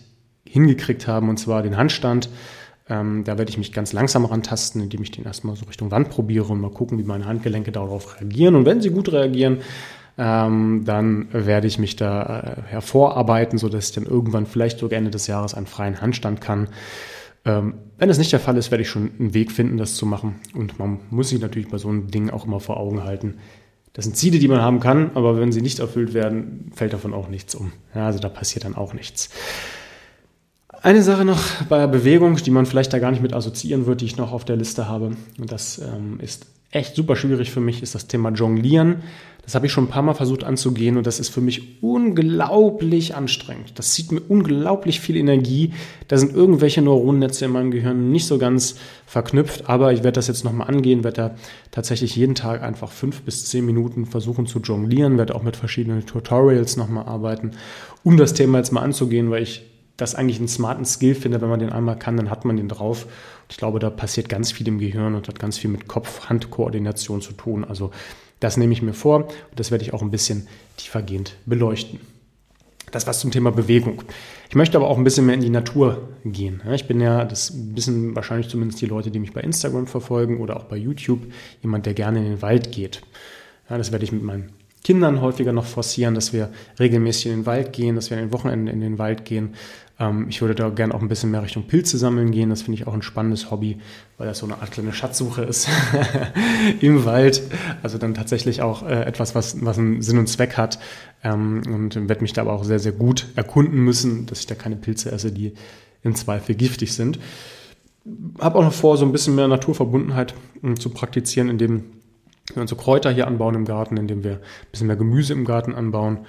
hingekriegt 0.48 1.08
haben, 1.08 1.30
und 1.30 1.38
zwar 1.38 1.62
den 1.64 1.78
Handstand. 1.78 2.30
Ähm, 2.90 3.24
da 3.24 3.38
werde 3.38 3.50
ich 3.50 3.58
mich 3.58 3.72
ganz 3.72 3.94
langsam 3.94 4.26
rantasten, 4.26 4.82
indem 4.82 5.04
ich 5.04 5.12
den 5.12 5.26
erstmal 5.26 5.56
so 5.56 5.66
Richtung 5.66 5.92
Wand 5.92 6.10
probiere 6.10 6.52
und 6.52 6.60
mal 6.60 6.72
gucken, 6.72 6.98
wie 6.98 7.04
meine 7.04 7.26
Handgelenke 7.26 7.72
darauf 7.72 8.20
reagieren. 8.20 8.56
Und 8.56 8.66
wenn 8.66 8.82
sie 8.82 8.90
gut 8.90 9.12
reagieren, 9.12 9.60
ähm, 10.18 10.84
dann 10.86 11.28
werde 11.32 11.68
ich 11.68 11.80
mich 11.80 11.96
da 11.96 12.40
äh, 12.40 12.62
hervorarbeiten, 12.70 13.58
sodass 13.58 13.90
ich 13.90 13.96
dann 13.96 14.06
irgendwann 14.06 14.46
vielleicht 14.46 14.80
sogar 14.80 14.98
Ende 14.98 15.12
des 15.12 15.28
Jahres 15.28 15.54
einen 15.54 15.66
freien 15.66 16.02
Handstand 16.02 16.42
kann. 16.42 16.68
Ähm, 17.46 17.76
wenn 17.98 18.08
das 18.08 18.18
nicht 18.18 18.32
der 18.32 18.40
Fall 18.40 18.58
ist, 18.58 18.72
werde 18.72 18.84
ich 18.84 18.90
schon 18.90 19.12
einen 19.20 19.34
Weg 19.34 19.52
finden, 19.52 19.78
das 19.78 19.96
zu 19.96 20.06
machen. 20.06 20.36
Und 20.54 20.80
man 20.80 21.00
muss 21.10 21.30
sich 21.30 21.40
natürlich 21.40 21.70
bei 21.70 21.78
so 21.78 21.90
einem 21.90 22.10
Ding 22.10 22.30
auch 22.30 22.46
immer 22.46 22.60
vor 22.60 22.78
Augen 22.78 23.04
halten. 23.04 23.36
Das 23.94 24.06
sind 24.06 24.18
Ziele, 24.18 24.40
die 24.40 24.48
man 24.48 24.62
haben 24.62 24.80
kann, 24.80 25.12
aber 25.14 25.40
wenn 25.40 25.52
sie 25.52 25.62
nicht 25.62 25.80
erfüllt 25.80 26.14
werden, 26.14 26.72
fällt 26.74 26.94
davon 26.94 27.14
auch 27.14 27.30
nichts 27.30 27.54
um. 27.54 27.72
Ja, 27.94 28.08
also 28.08 28.20
da 28.20 28.30
passiert 28.30 28.66
dann 28.66 28.76
auch 28.76 28.94
nichts. 28.94 29.30
Eine 30.82 31.04
Sache 31.04 31.24
noch 31.24 31.42
bei 31.70 31.78
der 31.78 31.88
Bewegung, 31.88 32.36
die 32.38 32.52
man 32.52 32.66
vielleicht 32.66 32.92
da 32.92 33.00
gar 33.00 33.12
nicht 33.12 33.22
mit 33.22 33.34
assoziieren 33.34 33.86
wird, 33.86 34.02
die 34.02 34.06
ich 34.06 34.18
noch 34.18 34.34
auf 34.34 34.44
der 34.44 34.58
Liste 34.58 34.88
habe, 34.90 35.12
und 35.38 35.52
das 35.52 35.78
ähm, 35.78 36.20
ist 36.20 36.48
echt 36.72 36.96
super 36.96 37.16
schwierig 37.16 37.52
für 37.52 37.62
mich, 37.62 37.84
ist 37.84 37.96
das 37.96 38.08
Thema 38.08 38.32
Jonglieren. 38.32 39.04
Das 39.44 39.56
habe 39.56 39.66
ich 39.66 39.74
schon 39.74 39.86
ein 39.86 39.90
paar 39.90 40.04
Mal 40.04 40.14
versucht 40.14 40.46
anzugehen 40.46 40.96
und 40.96 41.06
das 41.06 41.20
ist 41.20 41.28
für 41.28 41.42
mich 41.42 41.84
unglaublich 41.84 43.14
anstrengend. 43.14 43.78
Das 43.78 43.92
zieht 43.92 44.14
mir 44.14 44.22
unglaublich 44.22 45.02
viel 45.02 45.18
Energie. 45.18 45.74
Da 46.08 46.18
sind 46.18 46.34
irgendwelche 46.34 46.82
Neuronennetze 46.82 47.46
in 47.46 47.52
meinem 47.52 47.72
Gehirn 47.72 48.10
nicht 48.10 48.26
so 48.26 48.38
ganz 48.38 48.76
verknüpft, 49.06 49.70
aber 49.70 49.92
ich 49.92 50.00
werde 50.00 50.14
das 50.14 50.28
jetzt 50.28 50.46
nochmal 50.46 50.70
angehen, 50.70 51.04
werde 51.04 51.16
da 51.18 51.36
tatsächlich 51.72 52.16
jeden 52.16 52.36
Tag 52.36 52.64
einfach 52.64 52.90
fünf 52.90 53.24
bis 53.24 53.46
zehn 53.46 53.66
Minuten 53.66 54.06
versuchen 54.06 54.48
zu 54.48 54.60
jonglieren, 54.60 55.18
werde 55.18 55.36
auch 55.36 55.44
mit 55.44 55.58
verschiedenen 55.58 56.06
Tutorials 56.06 56.78
nochmal 56.78 57.06
arbeiten, 57.06 57.52
um 58.04 58.16
das 58.16 58.34
Thema 58.34 58.60
jetzt 58.60 58.72
mal 58.72 58.82
anzugehen, 58.82 59.30
weil 59.30 59.44
ich 59.44 59.64
das 59.98 60.16
eigentlich 60.16 60.40
einen 60.40 60.48
smarten 60.48 60.86
Skill 60.86 61.16
finde. 61.16 61.42
Wenn 61.42 61.50
man 61.50 61.60
den 61.60 61.72
einmal 61.72 62.00
kann, 62.00 62.18
dann 62.18 62.30
hat 62.30 62.46
man 62.46 62.58
den 62.58 62.70
drauf. 62.70 63.08
Ich 63.50 63.58
glaube, 63.58 63.80
da 63.80 63.90
passiert 63.90 64.30
ganz 64.30 64.52
viel 64.52 64.68
im 64.68 64.80
Gehirn 64.80 65.16
und 65.16 65.28
hat 65.28 65.38
ganz 65.38 65.58
viel 65.58 65.70
mit 65.70 65.88
Kopf-Hand-Koordination 65.88 67.22
zu 67.22 67.34
tun. 67.34 67.64
Also 67.64 67.92
das 68.40 68.58
nehme 68.58 68.74
ich 68.74 68.82
mir 68.82 68.94
vor 68.94 69.28
und 69.28 69.60
das 69.60 69.72
werde 69.72 69.84
ich 69.84 69.94
auch 69.94 70.02
ein 70.02 70.12
bisschen 70.12 70.48
tiefergehend 70.78 71.36
beleuchten. 71.46 72.00
Das 72.92 73.08
was 73.08 73.20
zum 73.20 73.32
Thema 73.32 73.52
Bewegung. 73.52 74.04
Ich 74.50 74.56
möchte 74.56 74.78
aber 74.78 74.88
auch 74.88 74.98
ein 74.98 75.04
bisschen 75.04 75.26
mehr 75.26 75.34
in 75.36 75.42
die 75.42 75.50
Natur 75.50 76.10
gehen. 76.26 76.62
Ich 76.74 76.86
bin 76.86 77.02
ja, 77.02 77.26
das 77.26 77.54
wissen 77.74 78.16
wahrscheinlich 78.16 78.50
zumindest 78.50 78.82
die 78.82 78.86
Leute, 78.86 79.10
die 79.10 79.20
mich 79.20 79.34
bei 79.34 79.42
Instagram 79.42 79.88
verfolgen 79.88 80.40
oder 80.40 80.58
auch 80.58 80.66
bei 80.66 80.78
YouTube, 80.78 81.22
jemand, 81.64 81.88
der 81.88 81.96
gerne 81.96 82.20
in 82.20 82.26
den 82.26 82.42
Wald 82.44 82.72
geht. 82.72 83.02
Ja, 83.70 83.80
das 83.80 83.92
werde 83.92 84.06
ich 84.06 84.12
mit 84.12 84.22
meinen 84.22 84.52
Kindern 84.84 85.22
häufiger 85.22 85.54
noch 85.54 85.66
forcieren, 85.66 86.14
dass 86.14 86.34
wir 86.34 86.52
regelmäßig 86.80 87.28
in 87.28 87.32
den 87.32 87.46
Wald 87.46 87.74
gehen, 87.74 87.96
dass 87.96 88.10
wir 88.10 88.18
an 88.18 88.26
den 88.26 88.34
Wochenenden 88.34 88.68
in 88.68 88.82
den 88.82 89.00
Wald 89.00 89.26
gehen. 89.26 89.56
Ähm, 90.04 90.28
ich 90.30 90.42
würde 90.42 90.56
da 90.56 90.70
gerne 90.70 90.94
auch 90.94 91.02
ein 91.02 91.08
bisschen 91.08 91.32
mehr 91.32 91.44
Richtung 91.44 91.64
Pilze 91.64 91.98
sammeln 91.98 92.32
gehen. 92.32 92.50
Das 92.50 92.64
finde 92.64 92.80
ich 92.80 92.88
auch 92.88 92.94
ein 92.94 93.02
spannendes 93.02 93.52
Hobby, 93.52 93.80
weil 94.18 94.28
das 94.28 94.40
so 94.40 94.46
eine 94.46 94.62
Art 94.62 94.72
kleine 94.72 94.94
Schatzsuche 94.94 95.44
ist 95.44 95.68
im 96.82 97.06
Wald. 97.06 97.42
Also 97.82 97.98
dann 97.98 98.14
tatsächlich 98.14 98.62
auch 98.62 98.84
äh, 98.84 99.04
etwas, 99.04 99.36
was, 99.36 99.64
was 99.64 99.78
einen 99.78 100.02
Sinn 100.02 100.18
und 100.18 100.28
Zweck 100.28 100.58
hat. 100.58 100.80
Ähm, 101.24 101.62
und 101.66 102.10
werde 102.10 102.22
mich 102.22 102.34
da 102.34 102.42
aber 102.42 102.54
auch 102.54 102.64
sehr, 102.64 102.80
sehr 102.80 102.92
gut 102.92 103.28
erkunden 103.36 103.80
müssen, 103.80 104.26
dass 104.26 104.40
ich 104.40 104.48
da 104.48 104.56
keine 104.56 104.76
Pilze 104.76 105.12
esse, 105.12 105.32
die 105.32 105.54
im 106.04 106.16
Zweifel 106.16 106.56
giftig 106.56 106.94
sind. 106.94 107.20
Habe 108.40 108.60
auch 108.60 108.64
noch 108.64 108.74
vor, 108.74 108.98
so 108.98 109.06
ein 109.06 109.14
bisschen 109.14 109.36
mehr 109.36 109.48
Naturverbundenheit 109.48 110.34
äh, 110.64 110.74
zu 110.74 110.90
praktizieren, 110.90 111.50
indem 111.50 111.84
wir 112.54 112.62
unsere 112.62 112.80
Kräuter 112.80 113.10
hier 113.10 113.28
anbauen 113.28 113.56
im 113.56 113.64
Garten, 113.64 113.96
indem 113.96 114.24
wir 114.26 114.34
ein 114.34 114.72
bisschen 114.72 114.88
mehr 114.88 114.98
Gemüse 114.98 115.32
im 115.32 115.46
Garten 115.46 115.74
anbauen 115.74 116.20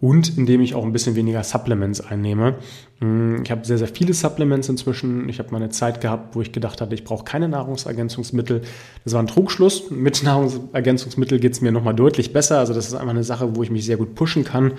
und 0.00 0.38
indem 0.38 0.60
ich 0.60 0.74
auch 0.74 0.84
ein 0.84 0.92
bisschen 0.92 1.14
weniger 1.14 1.42
Supplements 1.42 2.00
einnehme. 2.00 2.56
Hm, 3.00 3.42
ich 3.44 3.50
habe 3.50 3.64
sehr, 3.64 3.78
sehr 3.78 3.88
viele 3.88 4.12
Supplements 4.12 4.68
inzwischen. 4.68 5.28
Ich 5.28 5.38
habe 5.38 5.50
mal 5.50 5.58
eine 5.58 5.70
Zeit 5.70 6.00
gehabt, 6.00 6.34
wo 6.34 6.40
ich 6.40 6.52
gedacht 6.52 6.80
hatte, 6.80 6.94
ich 6.94 7.04
brauche 7.04 7.24
keine 7.24 7.48
Nahrungsergänzungsmittel. 7.48 8.62
Das 9.04 9.12
war 9.12 9.22
ein 9.22 9.28
Trugschluss. 9.28 9.90
Mit 9.90 10.22
Nahrungsergänzungsmitteln 10.24 11.40
geht 11.40 11.52
es 11.52 11.60
mir 11.60 11.72
nochmal 11.72 11.94
deutlich 11.94 12.32
besser. 12.32 12.58
Also 12.58 12.74
das 12.74 12.86
ist 12.88 12.94
einfach 12.94 13.10
eine 13.10 13.24
Sache, 13.24 13.56
wo 13.56 13.62
ich 13.62 13.70
mich 13.70 13.84
sehr 13.84 13.96
gut 13.96 14.14
pushen 14.14 14.44
kann. 14.44 14.72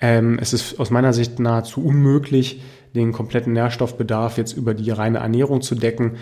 Ähm, 0.00 0.38
es 0.40 0.52
ist 0.52 0.78
aus 0.80 0.90
meiner 0.90 1.12
Sicht 1.12 1.38
nahezu 1.38 1.84
unmöglich, 1.84 2.60
den 2.94 3.12
kompletten 3.12 3.52
Nährstoffbedarf 3.52 4.36
jetzt 4.36 4.52
über 4.52 4.74
die 4.74 4.90
reine 4.90 5.18
Ernährung 5.18 5.62
zu 5.62 5.74
decken. 5.74 6.12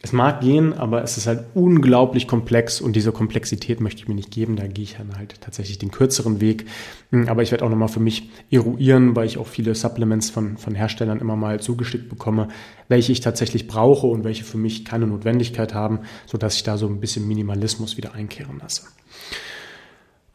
Es 0.00 0.12
mag 0.12 0.40
gehen, 0.40 0.74
aber 0.74 1.02
es 1.02 1.18
ist 1.18 1.26
halt 1.26 1.46
unglaublich 1.54 2.28
komplex 2.28 2.80
und 2.80 2.94
diese 2.94 3.10
Komplexität 3.10 3.80
möchte 3.80 4.00
ich 4.00 4.08
mir 4.08 4.14
nicht 4.14 4.30
geben. 4.30 4.54
Da 4.54 4.68
gehe 4.68 4.84
ich 4.84 4.96
dann 4.96 5.16
halt 5.18 5.40
tatsächlich 5.40 5.78
den 5.78 5.90
kürzeren 5.90 6.40
Weg. 6.40 6.66
Hm, 7.10 7.28
aber 7.28 7.42
ich 7.42 7.50
werde 7.50 7.64
auch 7.64 7.68
nochmal 7.68 7.88
für 7.88 7.98
mich 7.98 8.30
eruieren, 8.48 9.16
weil 9.16 9.26
ich 9.26 9.38
auch 9.38 9.48
viele 9.48 9.74
Supplements 9.74 10.30
von, 10.30 10.56
von 10.56 10.76
Herstellern 10.76 11.18
immer 11.18 11.34
mal 11.34 11.58
zugeschickt 11.58 12.08
bekomme, 12.08 12.46
welche 12.86 13.10
ich 13.10 13.20
tatsächlich 13.20 13.66
brauche 13.66 14.06
und 14.06 14.22
welche 14.22 14.44
für 14.44 14.56
mich 14.56 14.84
keine 14.84 15.08
Notwendigkeit 15.08 15.74
haben, 15.74 16.00
sodass 16.26 16.54
ich 16.54 16.62
da 16.62 16.78
so 16.78 16.86
ein 16.86 17.00
bisschen 17.00 17.26
Minimalismus 17.26 17.96
wieder 17.96 18.14
einkehren 18.14 18.58
lasse. 18.60 18.82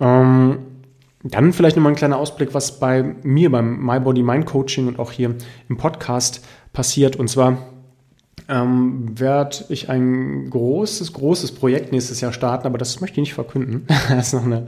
Ähm, 0.02 0.58
dann 1.24 1.54
vielleicht 1.54 1.78
nochmal 1.78 1.94
ein 1.94 1.98
kleiner 1.98 2.18
Ausblick, 2.18 2.54
was 2.54 2.80
bei 2.80 3.16
mir 3.24 3.50
beim 3.50 3.80
My 3.80 4.02
Body 4.02 4.24
Mind 4.24 4.46
Coaching 4.46 4.88
und 4.90 5.00
auch 5.00 5.14
hier 5.14 5.36
im 5.70 5.78
Podcast 5.78 6.46
passiert. 6.74 7.16
Und 7.16 7.30
zwar 7.30 7.73
ähm, 8.54 9.20
werde 9.20 9.66
ich 9.70 9.90
ein 9.90 10.48
großes, 10.50 11.14
großes 11.14 11.54
Projekt 11.54 11.92
nächstes 11.92 12.22
Jahr 12.22 12.32
starten, 12.32 12.68
aber 12.68 12.78
das 12.78 13.02
möchte 13.02 13.16
ich 13.16 13.30
nicht 13.30 13.34
verkünden. 13.34 13.88
das 14.10 14.28
ist 14.28 14.34
noch 14.34 14.46
eine, 14.46 14.66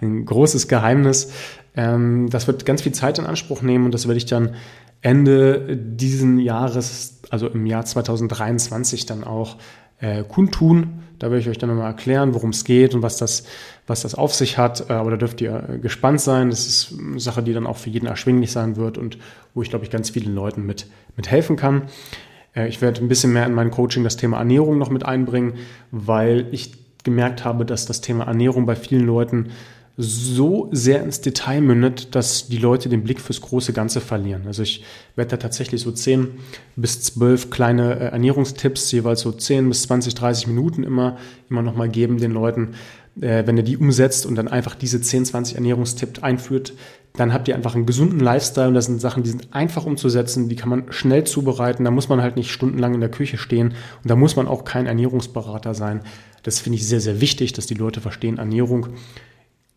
ein 0.00 0.24
großes 0.24 0.66
Geheimnis. 0.66 1.30
Ähm, 1.76 2.28
das 2.30 2.48
wird 2.48 2.66
ganz 2.66 2.82
viel 2.82 2.92
Zeit 2.92 3.18
in 3.18 3.26
Anspruch 3.26 3.62
nehmen 3.62 3.84
und 3.84 3.94
das 3.94 4.08
werde 4.08 4.18
ich 4.18 4.26
dann 4.26 4.56
Ende 5.02 5.76
diesen 5.76 6.40
Jahres, 6.40 7.20
also 7.30 7.46
im 7.46 7.64
Jahr 7.66 7.84
2023 7.84 9.06
dann 9.06 9.22
auch 9.22 9.56
äh, 10.00 10.24
kundtun. 10.24 11.04
Da 11.20 11.28
werde 11.28 11.40
ich 11.40 11.48
euch 11.48 11.58
dann 11.58 11.68
nochmal 11.68 11.86
erklären, 11.86 12.34
worum 12.34 12.50
es 12.50 12.64
geht 12.64 12.94
und 12.94 13.02
was 13.02 13.18
das, 13.18 13.44
was 13.86 14.02
das 14.02 14.16
auf 14.16 14.34
sich 14.34 14.58
hat. 14.58 14.90
Äh, 14.90 14.94
aber 14.94 15.12
da 15.12 15.16
dürft 15.16 15.40
ihr 15.40 15.68
äh, 15.68 15.78
gespannt 15.78 16.20
sein. 16.20 16.50
Das 16.50 16.66
ist 16.66 16.92
eine 16.98 17.20
Sache, 17.20 17.44
die 17.44 17.52
dann 17.52 17.68
auch 17.68 17.76
für 17.76 17.90
jeden 17.90 18.06
erschwinglich 18.06 18.50
sein 18.50 18.74
wird 18.74 18.98
und 18.98 19.18
wo 19.54 19.62
ich, 19.62 19.70
glaube 19.70 19.84
ich, 19.84 19.92
ganz 19.92 20.10
vielen 20.10 20.34
Leuten 20.34 20.66
mit, 20.66 20.86
mit 21.16 21.30
helfen 21.30 21.54
kann. 21.54 21.82
Äh, 22.58 22.68
ich 22.68 22.82
werde 22.82 23.00
ein 23.00 23.08
bisschen 23.08 23.32
mehr 23.32 23.46
in 23.46 23.54
mein 23.54 23.70
Coaching 23.70 24.04
das 24.04 24.16
Thema 24.16 24.38
Ernährung 24.38 24.78
noch 24.78 24.90
mit 24.90 25.04
einbringen, 25.04 25.54
weil 25.90 26.46
ich 26.50 26.72
gemerkt 27.04 27.44
habe, 27.44 27.64
dass 27.64 27.86
das 27.86 28.00
Thema 28.00 28.24
Ernährung 28.24 28.66
bei 28.66 28.76
vielen 28.76 29.06
Leuten 29.06 29.50
so 30.00 30.68
sehr 30.70 31.02
ins 31.02 31.20
Detail 31.20 31.60
mündet, 31.60 32.14
dass 32.14 32.46
die 32.46 32.58
Leute 32.58 32.88
den 32.88 33.02
Blick 33.02 33.20
fürs 33.20 33.40
große 33.40 33.72
Ganze 33.72 34.00
verlieren. 34.00 34.42
Also 34.46 34.62
ich 34.62 34.84
werde 35.16 35.32
da 35.32 35.36
tatsächlich 35.38 35.82
so 35.82 35.90
10 35.90 36.28
bis 36.76 37.02
12 37.02 37.50
kleine 37.50 37.98
äh, 37.98 38.04
Ernährungstipps, 38.10 38.92
jeweils 38.92 39.22
so 39.22 39.32
10 39.32 39.68
bis 39.68 39.82
20, 39.82 40.14
30 40.14 40.46
Minuten 40.46 40.84
immer, 40.84 41.18
immer 41.50 41.62
nochmal 41.62 41.88
geben 41.88 42.18
den 42.18 42.30
Leuten. 42.30 42.74
Äh, 43.20 43.44
wenn 43.46 43.56
ihr 43.56 43.64
die 43.64 43.76
umsetzt 43.76 44.24
und 44.26 44.36
dann 44.36 44.46
einfach 44.46 44.76
diese 44.76 45.00
10, 45.00 45.24
20 45.24 45.56
Ernährungstipps 45.56 46.22
einführt, 46.22 46.74
dann 47.14 47.32
habt 47.32 47.48
ihr 47.48 47.56
einfach 47.56 47.74
einen 47.74 47.86
gesunden 47.86 48.20
Lifestyle 48.20 48.68
und 48.68 48.74
das 48.74 48.86
sind 48.86 49.00
Sachen, 49.00 49.22
die 49.22 49.30
sind 49.30 49.52
einfach 49.52 49.84
umzusetzen, 49.86 50.48
die 50.48 50.56
kann 50.56 50.68
man 50.68 50.92
schnell 50.92 51.24
zubereiten, 51.24 51.84
da 51.84 51.90
muss 51.90 52.08
man 52.08 52.22
halt 52.22 52.36
nicht 52.36 52.50
stundenlang 52.50 52.94
in 52.94 53.00
der 53.00 53.10
Küche 53.10 53.38
stehen 53.38 53.74
und 54.02 54.10
da 54.10 54.14
muss 54.14 54.36
man 54.36 54.46
auch 54.46 54.64
kein 54.64 54.86
Ernährungsberater 54.86 55.74
sein. 55.74 56.02
Das 56.42 56.60
finde 56.60 56.76
ich 56.76 56.86
sehr, 56.86 57.00
sehr 57.00 57.20
wichtig, 57.20 57.52
dass 57.52 57.66
die 57.66 57.74
Leute 57.74 58.00
verstehen, 58.00 58.38
Ernährung 58.38 58.88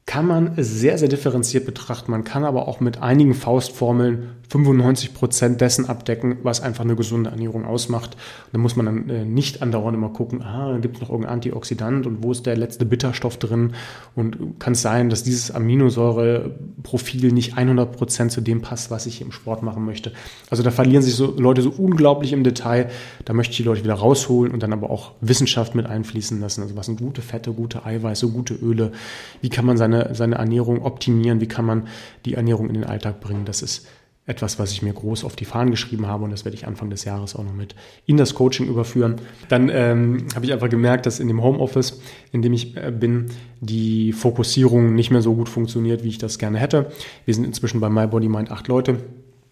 kann 0.06 0.26
man 0.26 0.54
sehr, 0.58 0.98
sehr 0.98 1.08
differenziert 1.08 1.66
betrachten. 1.66 2.12
Man 2.12 2.24
kann 2.24 2.44
aber 2.44 2.68
auch 2.68 2.80
mit 2.80 3.02
einigen 3.02 3.34
Faustformeln 3.34 4.30
95 4.50 5.14
Prozent 5.14 5.62
dessen 5.62 5.88
abdecken, 5.88 6.40
was 6.44 6.60
einfach 6.60 6.84
eine 6.84 6.98
gesunde 6.98 7.30
Ernährung 7.30 7.64
ausmacht. 7.64 8.18
Da 8.52 8.58
muss 8.58 8.76
man 8.76 8.86
dann 8.86 9.10
äh, 9.10 9.24
nicht 9.24 9.62
andauernd 9.62 9.96
immer 9.96 10.10
gucken, 10.10 10.42
ah, 10.42 10.78
gibt 10.82 10.96
es 10.96 11.02
noch 11.02 11.10
irgendein 11.10 11.36
Antioxidant 11.36 12.06
und 12.06 12.22
wo 12.22 12.34
ist 12.34 12.46
der 12.46 12.58
letzte 12.58 12.84
Bitterstoff 12.84 13.38
drin? 13.38 13.74
Und 14.14 14.60
kann 14.60 14.74
es 14.74 14.82
sein, 14.82 15.10
dass 15.10 15.24
dieses 15.24 15.52
Aminosäureprofil 15.52 17.32
nicht 17.32 17.58
100 17.58 17.96
Prozent 17.96 18.34
zu 18.34 18.42
dem 18.42 18.62
passt, 18.62 18.92
was 18.92 19.06
ich 19.06 19.22
im 19.22 19.32
Sport 19.32 19.64
machen 19.64 19.86
möchte? 19.86 20.12
Also 20.50 20.64
da 20.64 20.72
verlieren 20.72 21.04
sich 21.04 21.16
so 21.16 21.34
Leute 21.38 21.62
so 21.62 21.70
unglaublich 21.70 22.34
im 22.34 22.44
Detail. 22.44 22.90
Da 23.24 23.32
möchte 23.32 23.52
ich 23.52 23.58
die 23.58 23.64
Leute 23.64 23.86
wieder 23.86 23.94
rausholen 23.94 24.52
und 24.52 24.62
dann 24.62 24.74
aber 24.74 24.90
auch 24.90 25.14
Wissenschaft 25.22 25.74
mit 25.74 25.86
einfließen 25.86 26.42
lassen. 26.42 26.64
Also 26.64 26.76
was 26.76 26.88
sind 26.88 27.00
gute 27.00 27.22
Fette, 27.22 27.54
gute 27.54 27.86
Eiweiße, 27.86 28.28
gute 28.28 28.56
Öle? 28.56 28.92
Wie 29.40 29.50
kann 29.50 29.66
man 29.66 29.78
seine 29.78 29.91
seine, 30.12 30.36
Ernährung 30.36 30.84
optimieren, 30.84 31.42
wie 31.42 31.48
kann 31.48 31.66
man 31.66 31.88
die 32.26 32.36
Ernährung 32.36 32.68
in 32.68 32.76
den 32.76 32.84
Alltag 32.84 33.20
bringen. 33.20 33.46
Das 33.46 33.62
ist 33.62 33.88
etwas, 34.28 34.60
was 34.60 34.72
ich 34.72 34.82
mir 34.82 34.94
groß 34.94 35.24
auf 35.24 35.36
die 35.36 35.46
Fahnen 35.46 35.72
geschrieben 35.72 36.08
habe 36.08 36.24
und 36.24 36.32
das 36.32 36.46
werde 36.46 36.56
ich 36.56 36.68
Anfang 36.68 36.90
des 36.90 37.06
Jahres 37.06 37.36
auch 37.36 37.44
noch 37.44 37.54
mit 37.54 37.76
in 38.06 38.18
das 38.18 38.36
Coaching 38.36 38.68
überführen. 38.68 39.16
Dann 39.50 39.70
ähm, 39.70 40.28
habe 40.36 40.46
ich 40.46 40.54
einfach 40.54 40.70
gemerkt, 40.70 41.06
dass 41.06 41.20
in 41.20 41.28
dem 41.28 41.42
Homeoffice, 41.42 42.02
in 42.32 42.42
dem 42.42 42.54
ich 42.54 42.78
äh, 42.78 42.92
bin, 42.92 43.26
die 43.60 44.14
Fokussierung 44.14 44.94
nicht 44.94 45.12
mehr 45.12 45.22
so 45.22 45.34
gut 45.34 45.50
funktioniert, 45.50 46.04
wie 46.04 46.10
ich 46.10 46.20
das 46.20 46.38
gerne 46.38 46.60
hätte. 46.60 46.92
Wir 47.26 47.34
sind 47.34 47.46
inzwischen 47.46 47.80
bei 47.80 47.90
My 47.90 48.08
Body 48.08 48.30
acht 48.50 48.68
Leute. 48.68 48.98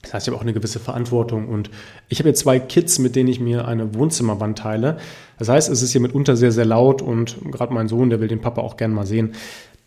Das 0.02 0.14
heißt, 0.14 0.28
ich 0.28 0.32
habe 0.32 0.38
auch 0.38 0.44
eine 0.44 0.54
gewisse 0.54 0.80
Verantwortung 0.80 1.50
und 1.50 1.70
ich 2.08 2.20
habe 2.20 2.30
jetzt 2.30 2.40
zwei 2.40 2.58
Kids, 2.58 3.00
mit 3.00 3.18
denen 3.18 3.28
ich 3.28 3.42
mir 3.42 3.68
eine 3.68 3.94
Wohnzimmerwand 3.96 4.58
teile. 4.58 4.98
Das 5.38 5.50
heißt, 5.50 5.70
es 5.70 5.82
ist 5.82 5.92
hier 5.92 6.00
mitunter 6.00 6.38
sehr, 6.38 6.54
sehr 6.54 6.66
laut 6.66 7.02
und 7.02 7.38
gerade 7.52 7.74
mein 7.74 7.90
Sohn, 7.90 8.10
der 8.10 8.22
will 8.22 8.30
den 8.30 8.40
Papa 8.40 8.62
auch 8.62 8.78
gerne 8.78 8.94
mal 8.94 9.06
sehen. 9.06 9.34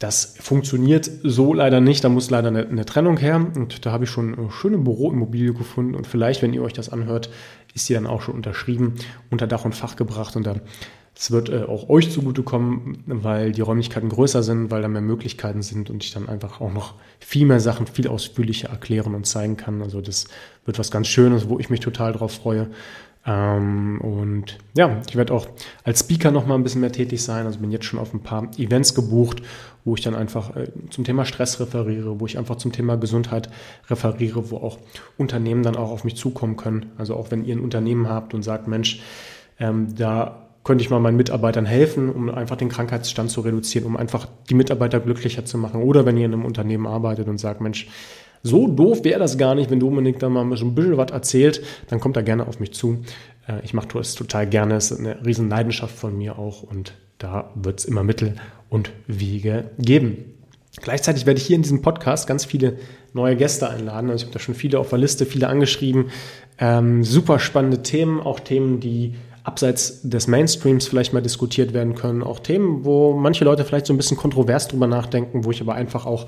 Das 0.02 0.34
funktioniert 0.40 1.08
so 1.22 1.54
leider 1.54 1.80
nicht. 1.80 2.02
Da 2.02 2.08
muss 2.08 2.28
leider 2.28 2.48
eine, 2.48 2.66
eine 2.66 2.84
Trennung 2.84 3.18
her. 3.18 3.46
Und 3.54 3.86
da 3.86 3.92
habe 3.92 4.02
ich 4.02 4.10
schon 4.10 4.36
eine 4.36 4.50
schöne 4.50 4.78
Büroimmobilie 4.78 5.54
gefunden. 5.54 5.94
Und 5.94 6.08
vielleicht, 6.08 6.42
wenn 6.42 6.52
ihr 6.52 6.62
euch 6.62 6.72
das 6.72 6.88
anhört, 6.88 7.30
ist 7.72 7.88
die 7.88 7.94
dann 7.94 8.08
auch 8.08 8.20
schon 8.20 8.34
unterschrieben, 8.34 8.94
unter 9.30 9.46
Dach 9.46 9.64
und 9.64 9.76
Fach 9.76 9.94
gebracht. 9.94 10.34
Und 10.34 10.44
dann 10.44 10.62
es 11.14 11.30
wird 11.30 11.50
äh, 11.50 11.62
auch 11.62 11.88
euch 11.88 12.10
zugutekommen, 12.10 13.04
weil 13.06 13.52
die 13.52 13.60
Räumlichkeiten 13.60 14.08
größer 14.08 14.42
sind, 14.42 14.72
weil 14.72 14.82
da 14.82 14.88
mehr 14.88 15.02
Möglichkeiten 15.02 15.62
sind 15.62 15.88
und 15.88 16.02
ich 16.02 16.12
dann 16.12 16.28
einfach 16.28 16.60
auch 16.60 16.72
noch 16.72 16.94
viel 17.20 17.46
mehr 17.46 17.60
Sachen 17.60 17.86
viel 17.86 18.08
ausführlicher 18.08 18.70
erklären 18.70 19.14
und 19.14 19.24
zeigen 19.24 19.56
kann. 19.56 19.82
Also 19.82 20.00
das 20.00 20.26
wird 20.64 20.80
was 20.80 20.90
ganz 20.90 21.06
Schönes, 21.06 21.48
wo 21.48 21.60
ich 21.60 21.70
mich 21.70 21.80
total 21.80 22.12
drauf 22.12 22.32
freue. 22.32 22.70
Ähm, 23.24 24.00
und 24.00 24.58
ja, 24.76 25.00
ich 25.08 25.16
werde 25.16 25.32
auch 25.32 25.46
als 25.84 26.00
Speaker 26.00 26.30
noch 26.30 26.46
mal 26.46 26.56
ein 26.56 26.64
bisschen 26.64 26.80
mehr 26.80 26.92
tätig 26.92 27.22
sein. 27.22 27.46
Also 27.46 27.60
bin 27.60 27.70
jetzt 27.70 27.84
schon 27.84 28.00
auf 28.00 28.12
ein 28.12 28.22
paar 28.22 28.48
Events 28.58 28.94
gebucht, 28.94 29.42
wo 29.84 29.94
ich 29.94 30.00
dann 30.00 30.14
einfach 30.14 30.56
äh, 30.56 30.68
zum 30.90 31.04
Thema 31.04 31.24
Stress 31.24 31.60
referiere, 31.60 32.18
wo 32.20 32.26
ich 32.26 32.38
einfach 32.38 32.56
zum 32.56 32.72
Thema 32.72 32.96
Gesundheit 32.96 33.48
referiere, 33.88 34.50
wo 34.50 34.56
auch 34.56 34.78
Unternehmen 35.18 35.62
dann 35.62 35.76
auch 35.76 35.90
auf 35.90 36.04
mich 36.04 36.16
zukommen 36.16 36.56
können. 36.56 36.92
Also 36.98 37.14
auch 37.14 37.30
wenn 37.30 37.44
ihr 37.44 37.54
ein 37.54 37.60
Unternehmen 37.60 38.08
habt 38.08 38.34
und 38.34 38.42
sagt, 38.42 38.66
Mensch, 38.66 39.00
ähm, 39.58 39.94
da 39.94 40.38
könnte 40.64 40.82
ich 40.82 40.90
mal 40.90 41.00
meinen 41.00 41.16
Mitarbeitern 41.16 41.66
helfen, 41.66 42.08
um 42.08 42.28
einfach 42.30 42.56
den 42.56 42.68
Krankheitsstand 42.68 43.30
zu 43.30 43.40
reduzieren, 43.40 43.86
um 43.86 43.96
einfach 43.96 44.28
die 44.48 44.54
Mitarbeiter 44.54 45.00
glücklicher 45.00 45.44
zu 45.44 45.58
machen. 45.58 45.82
Oder 45.82 46.06
wenn 46.06 46.16
ihr 46.16 46.26
in 46.26 46.32
einem 46.32 46.44
Unternehmen 46.44 46.86
arbeitet 46.86 47.28
und 47.28 47.38
sagt, 47.38 47.60
Mensch, 47.60 47.88
so 48.42 48.66
doof 48.68 49.04
wäre 49.04 49.18
das 49.18 49.38
gar 49.38 49.54
nicht, 49.54 49.70
wenn 49.70 49.80
Dominik 49.80 50.18
da 50.18 50.28
mal 50.28 50.56
so 50.56 50.64
ein 50.64 50.74
bisschen 50.74 50.96
was 50.96 51.10
erzählt, 51.10 51.62
dann 51.88 52.00
kommt 52.00 52.16
er 52.16 52.22
gerne 52.22 52.46
auf 52.46 52.60
mich 52.60 52.72
zu. 52.72 52.98
Äh, 53.46 53.64
ich 53.64 53.74
mache 53.74 53.88
das 53.94 54.14
total 54.14 54.46
gerne, 54.46 54.74
es 54.74 54.90
ist 54.90 55.00
eine 55.00 55.24
riesen 55.24 55.48
Leidenschaft 55.48 55.96
von 55.96 56.16
mir 56.16 56.38
auch 56.38 56.62
und 56.62 56.94
da 57.18 57.50
wird 57.54 57.80
es 57.80 57.84
immer 57.84 58.02
Mittel 58.02 58.34
und 58.68 58.90
Wege 59.06 59.70
geben. 59.78 60.32
Gleichzeitig 60.80 61.26
werde 61.26 61.38
ich 61.38 61.46
hier 61.46 61.56
in 61.56 61.62
diesem 61.62 61.82
Podcast 61.82 62.26
ganz 62.26 62.46
viele 62.46 62.78
neue 63.12 63.36
Gäste 63.36 63.68
einladen. 63.68 64.10
Also 64.10 64.22
ich 64.22 64.24
habe 64.24 64.32
da 64.32 64.38
schon 64.38 64.54
viele 64.54 64.78
auf 64.78 64.88
der 64.88 64.98
Liste, 64.98 65.26
viele 65.26 65.48
angeschrieben. 65.48 66.06
Ähm, 66.58 67.04
super 67.04 67.38
spannende 67.38 67.82
Themen, 67.82 68.20
auch 68.20 68.40
Themen, 68.40 68.80
die 68.80 69.14
abseits 69.44 70.00
des 70.02 70.28
Mainstreams 70.28 70.86
vielleicht 70.86 71.12
mal 71.12 71.20
diskutiert 71.20 71.74
werden 71.74 71.94
können. 71.94 72.22
Auch 72.22 72.40
Themen, 72.40 72.84
wo 72.84 73.12
manche 73.12 73.44
Leute 73.44 73.64
vielleicht 73.64 73.86
so 73.86 73.92
ein 73.92 73.96
bisschen 73.98 74.16
kontrovers 74.16 74.68
drüber 74.68 74.86
nachdenken, 74.86 75.44
wo 75.44 75.50
ich 75.50 75.60
aber 75.60 75.74
einfach 75.74 76.06
auch 76.06 76.26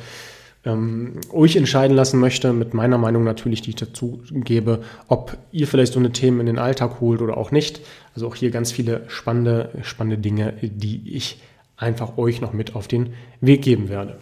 ähm, 0.65 1.21
euch 1.33 1.57
entscheiden 1.57 1.97
lassen 1.97 2.21
möchte, 2.21 2.53
mit 2.53 2.75
meiner 2.75 2.99
Meinung 2.99 3.25
natürlich, 3.25 3.63
die 3.63 3.71
ich 3.71 3.77
dazu 3.77 4.23
gebe, 4.33 4.83
ob 5.09 5.37
ihr 5.53 5.67
vielleicht 5.67 5.93
so 5.93 5.99
eine 5.99 6.13
Themen 6.13 6.41
in 6.41 6.47
den 6.47 6.59
Alltag 6.59 7.01
holt 7.01 7.21
oder 7.21 7.37
auch 7.37 7.51
nicht. 7.51 7.81
Also 8.15 8.27
auch 8.27 8.35
hier 8.35 8.51
ganz 8.51 8.73
viele 8.73 9.05
spannende, 9.09 9.71
spannende 9.83 10.19
Dinge, 10.19 10.55
die 10.63 11.15
ich 11.15 11.41
einfach 11.77 12.17
euch 12.17 12.41
noch 12.41 12.53
mit 12.53 12.75
auf 12.75 12.89
den 12.89 13.15
Weg 13.41 13.63
geben 13.63 13.89
werde. 13.89 14.19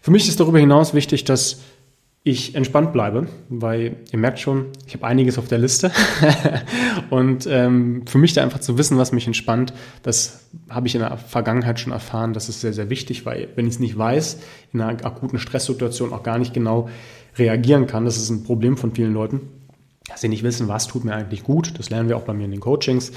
Für 0.00 0.10
mich 0.10 0.28
ist 0.28 0.40
darüber 0.40 0.58
hinaus 0.58 0.94
wichtig, 0.94 1.24
dass 1.24 1.60
ich 2.28 2.54
entspannt 2.54 2.92
bleibe, 2.92 3.26
weil 3.48 3.96
ihr 4.12 4.18
merkt 4.18 4.38
schon, 4.38 4.66
ich 4.86 4.94
habe 4.94 5.06
einiges 5.06 5.38
auf 5.38 5.48
der 5.48 5.56
Liste. 5.56 5.90
und 7.10 7.46
ähm, 7.50 8.02
für 8.06 8.18
mich 8.18 8.34
da 8.34 8.42
einfach 8.42 8.60
zu 8.60 8.76
wissen, 8.76 8.98
was 8.98 9.12
mich 9.12 9.26
entspannt, 9.26 9.72
das 10.02 10.46
habe 10.68 10.86
ich 10.86 10.94
in 10.94 11.00
der 11.00 11.16
Vergangenheit 11.16 11.80
schon 11.80 11.92
erfahren. 11.92 12.34
Das 12.34 12.50
ist 12.50 12.60
sehr, 12.60 12.74
sehr 12.74 12.90
wichtig, 12.90 13.24
weil 13.24 13.48
wenn 13.54 13.66
ich 13.66 13.74
es 13.74 13.80
nicht 13.80 13.96
weiß, 13.96 14.40
in 14.74 14.80
einer 14.82 15.04
akuten 15.06 15.38
Stresssituation 15.38 16.12
auch 16.12 16.22
gar 16.22 16.38
nicht 16.38 16.52
genau 16.52 16.90
reagieren 17.38 17.86
kann, 17.86 18.04
das 18.04 18.18
ist 18.18 18.28
ein 18.28 18.44
Problem 18.44 18.76
von 18.76 18.92
vielen 18.94 19.14
Leuten, 19.14 19.40
dass 20.08 20.20
sie 20.20 20.28
nicht 20.28 20.42
wissen, 20.42 20.68
was 20.68 20.86
tut 20.86 21.04
mir 21.04 21.14
eigentlich 21.14 21.44
gut. 21.44 21.78
Das 21.78 21.88
lernen 21.88 22.10
wir 22.10 22.18
auch 22.18 22.24
bei 22.24 22.34
mir 22.34 22.44
in 22.44 22.50
den 22.50 22.60
Coachings. 22.60 23.12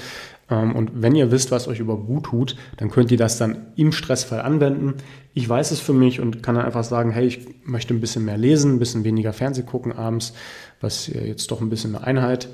Ähm, 0.52 0.76
und 0.76 0.90
wenn 0.94 1.14
ihr 1.14 1.30
wisst, 1.30 1.50
was 1.50 1.66
euch 1.66 1.80
überhaupt 1.80 2.06
gut 2.06 2.24
tut, 2.24 2.56
dann 2.76 2.90
könnt 2.90 3.10
ihr 3.10 3.16
das 3.16 3.38
dann 3.38 3.72
im 3.76 3.90
Stressfall 3.90 4.42
anwenden. 4.42 4.94
Ich 5.34 5.48
weiß 5.48 5.70
es 5.70 5.80
für 5.80 5.94
mich 5.94 6.20
und 6.20 6.42
kann 6.42 6.54
dann 6.54 6.66
einfach 6.66 6.84
sagen, 6.84 7.10
hey, 7.10 7.26
ich 7.26 7.40
möchte 7.64 7.94
ein 7.94 8.00
bisschen 8.00 8.24
mehr 8.24 8.36
lesen, 8.36 8.74
ein 8.74 8.78
bisschen 8.78 9.04
weniger 9.04 9.32
Fernseh 9.32 9.62
gucken 9.62 9.92
abends, 9.92 10.34
was 10.80 11.06
jetzt 11.06 11.50
doch 11.50 11.60
ein 11.60 11.70
bisschen 11.70 11.96
eine 11.96 12.06
Einheit 12.06 12.48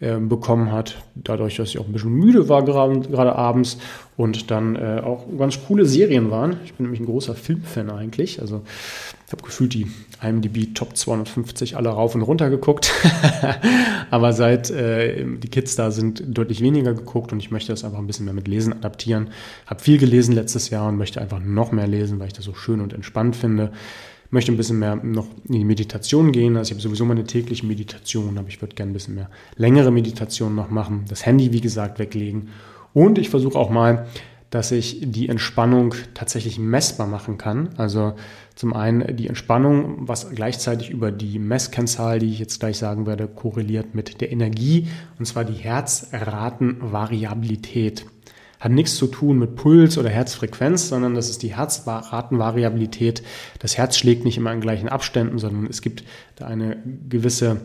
bekommen 0.00 0.70
hat, 0.72 1.02
dadurch, 1.14 1.56
dass 1.56 1.70
ich 1.70 1.78
auch 1.78 1.86
ein 1.86 1.92
bisschen 1.92 2.12
müde 2.12 2.48
war 2.48 2.64
gerade, 2.64 3.00
gerade 3.00 3.36
abends 3.36 3.78
und 4.16 4.50
dann 4.50 4.76
äh, 4.76 5.00
auch 5.02 5.24
ganz 5.38 5.58
coole 5.66 5.86
Serien 5.86 6.30
waren. 6.30 6.56
Ich 6.64 6.74
bin 6.74 6.84
nämlich 6.84 7.00
ein 7.00 7.06
großer 7.06 7.34
Filmfan 7.34 7.90
eigentlich, 7.90 8.40
also 8.40 8.62
ich 9.26 9.32
habe 9.32 9.42
gefühlt 9.42 9.72
die 9.72 9.86
IMDb 10.22 10.74
Top 10.74 10.96
250 10.96 11.76
alle 11.76 11.88
rauf 11.88 12.14
und 12.14 12.22
runter 12.22 12.50
geguckt, 12.50 12.92
aber 14.10 14.32
seit 14.32 14.70
äh, 14.70 15.24
die 15.24 15.48
Kids 15.48 15.76
da 15.76 15.90
sind, 15.90 16.22
deutlich 16.26 16.60
weniger 16.60 16.92
geguckt 16.92 17.32
und 17.32 17.38
ich 17.38 17.50
möchte 17.50 17.72
das 17.72 17.84
einfach 17.84 17.98
ein 17.98 18.06
bisschen 18.06 18.26
mehr 18.26 18.34
mit 18.34 18.48
Lesen 18.48 18.72
adaptieren. 18.72 19.28
Habe 19.66 19.80
viel 19.80 19.98
gelesen 19.98 20.34
letztes 20.34 20.70
Jahr 20.70 20.88
und 20.88 20.96
möchte 20.96 21.20
einfach 21.20 21.40
noch 21.40 21.72
mehr 21.72 21.86
lesen, 21.86 22.18
weil 22.18 22.26
ich 22.26 22.32
das 22.34 22.44
so 22.44 22.54
schön 22.54 22.80
und 22.80 22.92
entspannt 22.92 23.36
finde 23.36 23.72
möchte 24.34 24.52
ein 24.52 24.58
bisschen 24.58 24.78
mehr 24.78 24.96
noch 24.96 25.26
in 25.48 25.54
die 25.54 25.64
Meditation 25.64 26.32
gehen. 26.32 26.56
Also 26.56 26.68
ich 26.68 26.74
habe 26.74 26.82
sowieso 26.82 27.06
meine 27.06 27.24
tägliche 27.24 27.64
Meditation, 27.64 28.36
aber 28.36 28.48
ich 28.48 28.60
würde 28.60 28.74
gerne 28.74 28.90
ein 28.90 28.92
bisschen 28.92 29.14
mehr 29.14 29.30
längere 29.56 29.90
Meditation 29.90 30.54
noch 30.54 30.68
machen. 30.68 31.06
Das 31.08 31.24
Handy, 31.24 31.52
wie 31.52 31.62
gesagt, 31.62 31.98
weglegen. 31.98 32.50
Und 32.92 33.18
ich 33.18 33.30
versuche 33.30 33.58
auch 33.58 33.70
mal 33.70 34.06
dass 34.54 34.70
ich 34.70 35.00
die 35.02 35.28
Entspannung 35.28 35.96
tatsächlich 36.14 36.58
messbar 36.60 37.08
machen 37.08 37.36
kann. 37.38 37.70
Also 37.76 38.12
zum 38.54 38.72
einen 38.72 39.16
die 39.16 39.26
Entspannung, 39.26 40.08
was 40.08 40.30
gleichzeitig 40.30 40.90
über 40.90 41.10
die 41.10 41.40
Messkennzahl, 41.40 42.20
die 42.20 42.30
ich 42.30 42.38
jetzt 42.38 42.60
gleich 42.60 42.78
sagen 42.78 43.04
werde, 43.04 43.26
korreliert 43.26 43.96
mit 43.96 44.20
der 44.20 44.30
Energie, 44.30 44.86
und 45.18 45.26
zwar 45.26 45.44
die 45.44 45.54
Herzratenvariabilität. 45.54 48.06
Hat 48.64 48.72
nichts 48.72 48.96
zu 48.96 49.08
tun 49.08 49.38
mit 49.38 49.56
Puls 49.56 49.98
oder 49.98 50.08
Herzfrequenz, 50.08 50.88
sondern 50.88 51.14
das 51.14 51.28
ist 51.28 51.42
die 51.42 51.54
Herzratenvariabilität. 51.54 53.22
Das 53.58 53.76
Herz 53.76 53.98
schlägt 53.98 54.24
nicht 54.24 54.38
immer 54.38 54.54
in 54.54 54.62
gleichen 54.62 54.88
Abständen, 54.88 55.38
sondern 55.38 55.66
es 55.66 55.82
gibt 55.82 56.02
da 56.36 56.46
eine 56.46 56.82
gewisse 57.06 57.60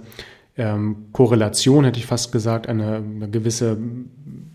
ähm, 0.58 1.06
Korrelation, 1.14 1.86
hätte 1.86 2.00
ich 2.00 2.06
fast 2.06 2.34
gesagt, 2.34 2.68
eine, 2.68 2.98
eine, 2.98 3.30
gewisse 3.30 3.78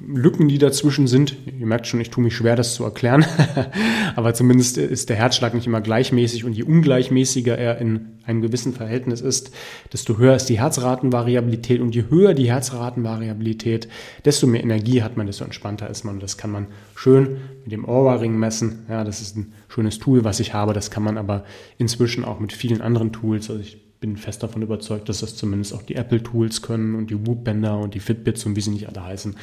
Lücken, 0.06 0.48
die 0.48 0.58
dazwischen 0.58 1.06
sind. 1.06 1.36
Ihr 1.46 1.66
merkt 1.66 1.86
schon, 1.86 2.00
ich 2.00 2.10
tue 2.10 2.22
mich 2.22 2.36
schwer, 2.36 2.56
das 2.56 2.74
zu 2.74 2.84
erklären, 2.84 3.24
aber 4.16 4.34
zumindest 4.34 4.78
ist 4.78 5.08
der 5.08 5.16
Herzschlag 5.16 5.54
nicht 5.54 5.66
immer 5.66 5.80
gleichmäßig 5.80 6.44
und 6.44 6.52
je 6.52 6.62
ungleichmäßiger 6.62 7.56
er 7.56 7.78
in 7.78 8.18
einem 8.26 8.42
gewissen 8.42 8.72
Verhältnis 8.72 9.20
ist, 9.20 9.52
desto 9.92 10.18
höher 10.18 10.34
ist 10.34 10.46
die 10.46 10.58
Herzratenvariabilität 10.58 11.80
und 11.80 11.94
je 11.94 12.04
höher 12.08 12.34
die 12.34 12.50
Herzratenvariabilität, 12.50 13.88
desto 14.24 14.46
mehr 14.46 14.62
Energie 14.62 15.02
hat 15.02 15.16
man, 15.16 15.26
desto 15.26 15.44
entspannter 15.44 15.88
ist 15.90 16.04
man. 16.04 16.20
Das 16.20 16.38
kann 16.38 16.50
man 16.50 16.66
schön 16.94 17.38
mit 17.62 17.72
dem 17.72 17.86
Aura-Ring 17.86 18.36
messen. 18.36 18.86
Ja, 18.88 19.04
das 19.04 19.20
ist 19.20 19.36
ein 19.36 19.52
schönes 19.68 19.98
Tool, 19.98 20.24
was 20.24 20.40
ich 20.40 20.54
habe. 20.54 20.72
Das 20.72 20.90
kann 20.90 21.02
man 21.02 21.18
aber 21.18 21.44
inzwischen 21.78 22.24
auch 22.24 22.40
mit 22.40 22.52
vielen 22.52 22.80
anderen 22.80 23.12
Tools. 23.12 23.50
Also 23.50 23.60
ich 23.60 23.83
bin 24.04 24.18
fest 24.18 24.42
davon 24.42 24.60
überzeugt, 24.60 25.08
dass 25.08 25.20
das 25.20 25.34
zumindest 25.34 25.72
auch 25.72 25.80
die 25.80 25.94
Apple-Tools 25.94 26.60
können 26.60 26.94
und 26.94 27.08
die 27.08 27.26
Whoop-Bänder 27.26 27.78
und 27.78 27.94
die 27.94 28.00
Fitbits 28.00 28.44
und 28.44 28.54
wie 28.54 28.60
sie 28.60 28.68
nicht 28.68 28.86
alle 28.86 29.02
heißen. 29.02 29.34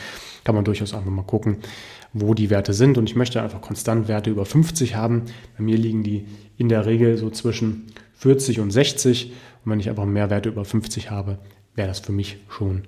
Kann 0.43 0.53
man 0.53 0.63
durchaus 0.63 0.93
einfach 0.93 1.09
mal 1.09 1.23
gucken, 1.23 1.57
wo 2.13 2.35
die 2.35 2.51
Werte 2.51 2.73
sind. 2.73 2.99
Und 2.99 3.09
ich 3.09 3.15
möchte 3.15 3.41
einfach 3.41 3.59
konstant 3.59 4.07
Werte 4.07 4.29
über 4.29 4.45
50 4.45 4.95
haben. 4.95 5.23
Bei 5.57 5.63
mir 5.63 5.77
liegen 5.77 6.03
die 6.03 6.27
in 6.57 6.69
der 6.69 6.85
Regel 6.85 7.17
so 7.17 7.31
zwischen 7.31 7.87
40 8.13 8.59
und 8.59 8.69
60. 8.69 9.31
Und 9.65 9.71
wenn 9.71 9.79
ich 9.79 9.89
einfach 9.89 10.05
mehr 10.05 10.29
Werte 10.29 10.49
über 10.49 10.63
50 10.63 11.09
habe, 11.09 11.39
wäre 11.73 11.87
das 11.87 12.01
für 12.01 12.11
mich 12.11 12.37
schon 12.47 12.83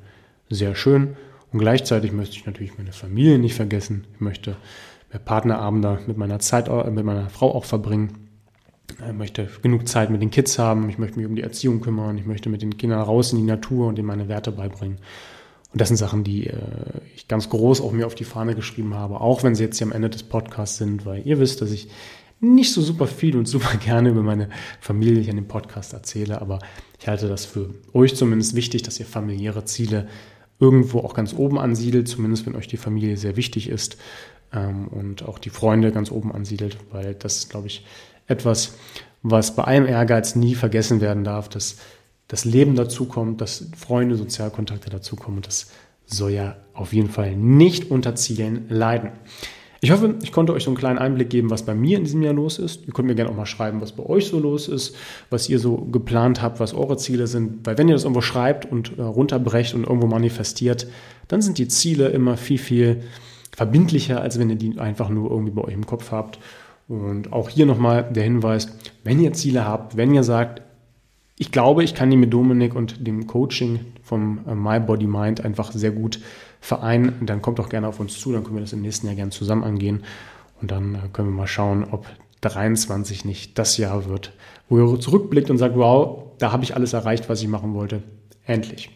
sehr 0.52 0.76
schön. 0.76 1.18
Und 1.52 1.58
gleichzeitig 1.58 2.12
möchte 2.12 2.36
ich 2.36 2.46
natürlich 2.46 2.78
meine 2.78 2.92
Familie 2.92 3.40
nicht 3.40 3.56
vergessen. 3.56 4.06
Ich 4.14 4.22
möchte 4.22 4.58
mehr 5.10 5.18
Partnerabende 5.18 6.02
mit 6.06 6.20
meiner 6.20 6.38
Zeit, 6.38 6.70
mit 6.92 7.04
meiner 7.04 7.32
Frau 7.32 7.52
auch 7.56 7.66
verbringen. 7.66 8.23
Ich 8.89 9.13
möchte 9.13 9.50
genug 9.62 9.88
Zeit 9.88 10.10
mit 10.10 10.22
den 10.22 10.30
Kids 10.30 10.60
haben, 10.60 10.89
ich 10.89 10.98
möchte 10.98 11.17
mich 11.17 11.26
um 11.26 11.36
die 11.36 11.41
Erziehung 11.41 11.82
kümmern, 11.82 12.17
ich 12.17 12.26
möchte 12.26 12.50
mit 12.50 12.62
den 12.62 12.78
Kindern 12.78 13.02
raus 13.02 13.32
in 13.32 13.39
die 13.39 13.46
Natur 13.46 13.88
und 13.88 13.98
ihnen 13.98 14.08
meine 14.08 14.28
Werte 14.28 14.52
beibringen. 14.52 14.98
Und 15.72 15.82
das 15.82 15.88
sind 15.88 15.98
Sachen, 15.98 16.24
die 16.24 16.48
äh, 16.48 16.58
ich 17.15 17.28
ganz 17.28 17.50
groß 17.50 17.82
auch 17.82 17.91
mir 17.91 18.06
auf 18.06 18.15
die 18.15 18.26
Fahne 18.26 18.56
geschrieben 18.56 18.93
habe, 18.93 19.22
auch 19.22 19.43
wenn 19.43 19.56
sie 19.56 19.63
jetzt 19.63 19.78
hier 19.78 19.88
am 19.88 19.93
Ende 19.93 20.10
des 20.10 20.24
Podcasts 20.24 20.78
sind, 20.78 21.06
weil 21.06 21.26
ihr 21.26 21.39
wisst, 21.39 21.62
dass 21.62 21.72
ich 21.72 21.89
nicht 22.39 22.74
so 22.74 22.82
super 22.82 23.08
viel 23.08 23.38
und 23.38 23.48
super 23.48 23.78
gerne 23.84 24.10
über 24.10 24.22
meine 24.22 24.50
Familie 24.80 25.22
hier 25.22 25.32
in 25.32 25.38
dem 25.38 25.48
Podcast 25.48 25.93
erzähle, 25.93 26.41
aber 26.41 26.60
ich 27.00 27.08
halte 27.08 27.28
das 27.28 27.46
für 27.46 27.74
euch 27.93 28.15
zumindest 28.15 28.56
wichtig, 28.56 28.84
dass 28.84 29.00
ihr 29.00 29.06
familiäre 29.06 29.65
Ziele 29.65 30.08
irgendwo 30.60 31.00
auch 31.00 31.13
ganz 31.13 31.34
oben 31.34 31.58
ansiedelt, 31.58 32.08
zumindest 32.08 32.46
wenn 32.46 32.56
euch 32.56 32.67
die 32.67 32.78
Familie 32.78 33.17
sehr 33.17 33.36
wichtig 33.36 33.69
ist 33.69 33.98
ähm, 34.54 34.88
und 34.89 35.24
auch 35.24 35.39
die 35.39 35.50
Freunde 35.50 35.91
ganz 35.91 36.12
oben 36.12 36.32
ansiedelt, 36.32 36.78
weil 36.91 37.15
das, 37.15 37.50
glaube 37.50 37.67
ich, 37.67 37.86
etwas, 38.34 38.76
was 39.22 39.56
bei 39.56 39.63
allem 39.63 39.86
Ehrgeiz 39.86 40.36
nie 40.36 40.56
vergessen 40.56 41.00
werden 41.00 41.24
darf, 41.24 41.48
dass 41.50 41.78
das 42.28 42.46
Leben 42.46 42.76
dazukommt, 42.76 43.41
dass 43.41 43.69
Freunde, 43.78 44.15
Sozialkontakte 44.15 44.89
dazukommen 44.89 45.38
und 45.38 45.48
das 45.48 45.72
soll 46.06 46.32
ja 46.32 46.58
auf 46.74 46.93
jeden 46.93 47.10
Fall 47.10 47.36
nicht 47.36 47.91
unter 47.91 48.15
Zielen 48.15 48.65
leiden. 48.69 49.12
Ich 49.84 49.91
hoffe, 49.91 50.15
ich 50.24 50.32
konnte 50.32 50.54
euch 50.54 50.63
so 50.63 50.69
einen 50.69 50.78
kleinen 50.78 50.98
Einblick 50.98 51.30
geben, 51.30 51.50
was 51.50 51.63
bei 51.63 51.76
mir 51.76 51.98
in 51.98 52.06
diesem 52.06 52.22
Jahr 52.22 52.34
los 52.34 52.58
ist. 52.58 52.88
Ihr 52.88 52.93
könnt 52.93 53.10
mir 53.10 53.15
gerne 53.15 53.30
auch 53.30 53.36
mal 53.36 53.46
schreiben, 53.46 53.82
was 53.82 53.91
bei 53.91 54.06
euch 54.06 54.28
so 54.28 54.39
los 54.39 54.69
ist, 54.69 54.96
was 55.30 55.50
ihr 55.50 55.60
so 55.60 55.76
geplant 55.76 56.41
habt, 56.41 56.62
was 56.62 56.74
eure 56.74 56.96
Ziele 56.96 57.28
sind. 57.28 57.65
Weil 57.65 57.78
wenn 57.78 57.89
ihr 57.89 57.93
das 57.93 58.04
irgendwo 58.04 58.22
schreibt 58.22 58.65
und 58.65 58.98
äh, 58.98 59.02
runterbrecht 59.02 59.74
und 59.74 59.84
irgendwo 59.84 60.08
manifestiert, 60.08 60.88
dann 61.28 61.41
sind 61.41 61.58
die 61.58 61.67
Ziele 61.67 62.08
immer 62.08 62.38
viel, 62.38 62.60
viel 62.60 63.04
verbindlicher, 63.54 64.22
als 64.22 64.39
wenn 64.39 64.50
ihr 64.50 64.56
die 64.56 64.80
einfach 64.80 65.10
nur 65.10 65.30
irgendwie 65.30 65.52
bei 65.52 65.63
euch 65.63 65.74
im 65.74 65.86
Kopf 65.86 66.12
habt. 66.12 66.39
Und 67.01 67.34
auch 67.34 67.49
hier 67.49 67.65
nochmal 67.65 68.03
der 68.03 68.23
Hinweis, 68.23 68.67
wenn 69.03 69.19
ihr 69.19 69.34
Ziele 69.34 69.65
habt, 69.65 69.97
wenn 69.97 70.13
ihr 70.13 70.23
sagt, 70.23 70.62
ich 71.38 71.51
glaube, 71.51 71.84
ich 71.84 71.95
kann 71.95 72.12
die 72.12 72.17
mit 72.17 72.32
Dominik 72.32 72.75
und 72.75 73.08
dem 73.08 73.25
Coaching 73.25 73.79
vom 74.03 74.41
äh, 74.47 74.53
My 74.53 74.79
Body 74.79 75.08
Mind 75.08 75.43
einfach 75.43 75.71
sehr 75.71 75.91
gut 75.91 76.19
vereinen, 76.62 77.25
dann 77.25 77.41
kommt 77.41 77.58
doch 77.58 77.69
gerne 77.69 77.88
auf 77.88 77.99
uns 77.99 78.19
zu, 78.19 78.32
dann 78.32 78.43
können 78.43 78.58
wir 78.58 78.62
das 78.62 78.73
im 78.73 78.82
nächsten 78.82 79.08
Jahr 79.08 79.15
gerne 79.15 79.32
zusammen 79.32 79.63
angehen 79.63 80.03
und 80.62 80.69
dann 80.69 80.95
äh, 80.95 80.97
können 81.12 81.29
wir 81.29 81.36
mal 81.36 81.47
schauen, 81.47 81.84
ob 81.89 82.06
23 82.41 83.25
nicht 83.25 83.58
das 83.58 83.77
Jahr 83.77 84.06
wird, 84.08 84.32
wo 84.69 84.77
ihr 84.77 84.99
zurückblickt 84.99 85.49
und 85.49 85.58
sagt, 85.58 85.75
wow, 85.75 86.25
da 86.38 86.51
habe 86.51 86.63
ich 86.63 86.75
alles 86.75 86.93
erreicht, 86.93 87.27
was 87.27 87.41
ich 87.41 87.47
machen 87.47 87.73
wollte. 87.73 88.03
Endlich. 88.45 88.91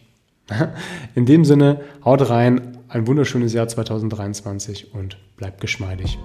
In 1.16 1.26
dem 1.26 1.46
Sinne, 1.46 1.82
haut 2.06 2.30
rein, 2.30 2.78
ein 2.90 3.08
wunderschönes 3.08 3.54
Jahr 3.54 3.68
2023 3.68 4.94
und 4.94 5.18
bleibt 5.36 5.62
geschmeidig. 5.62 6.20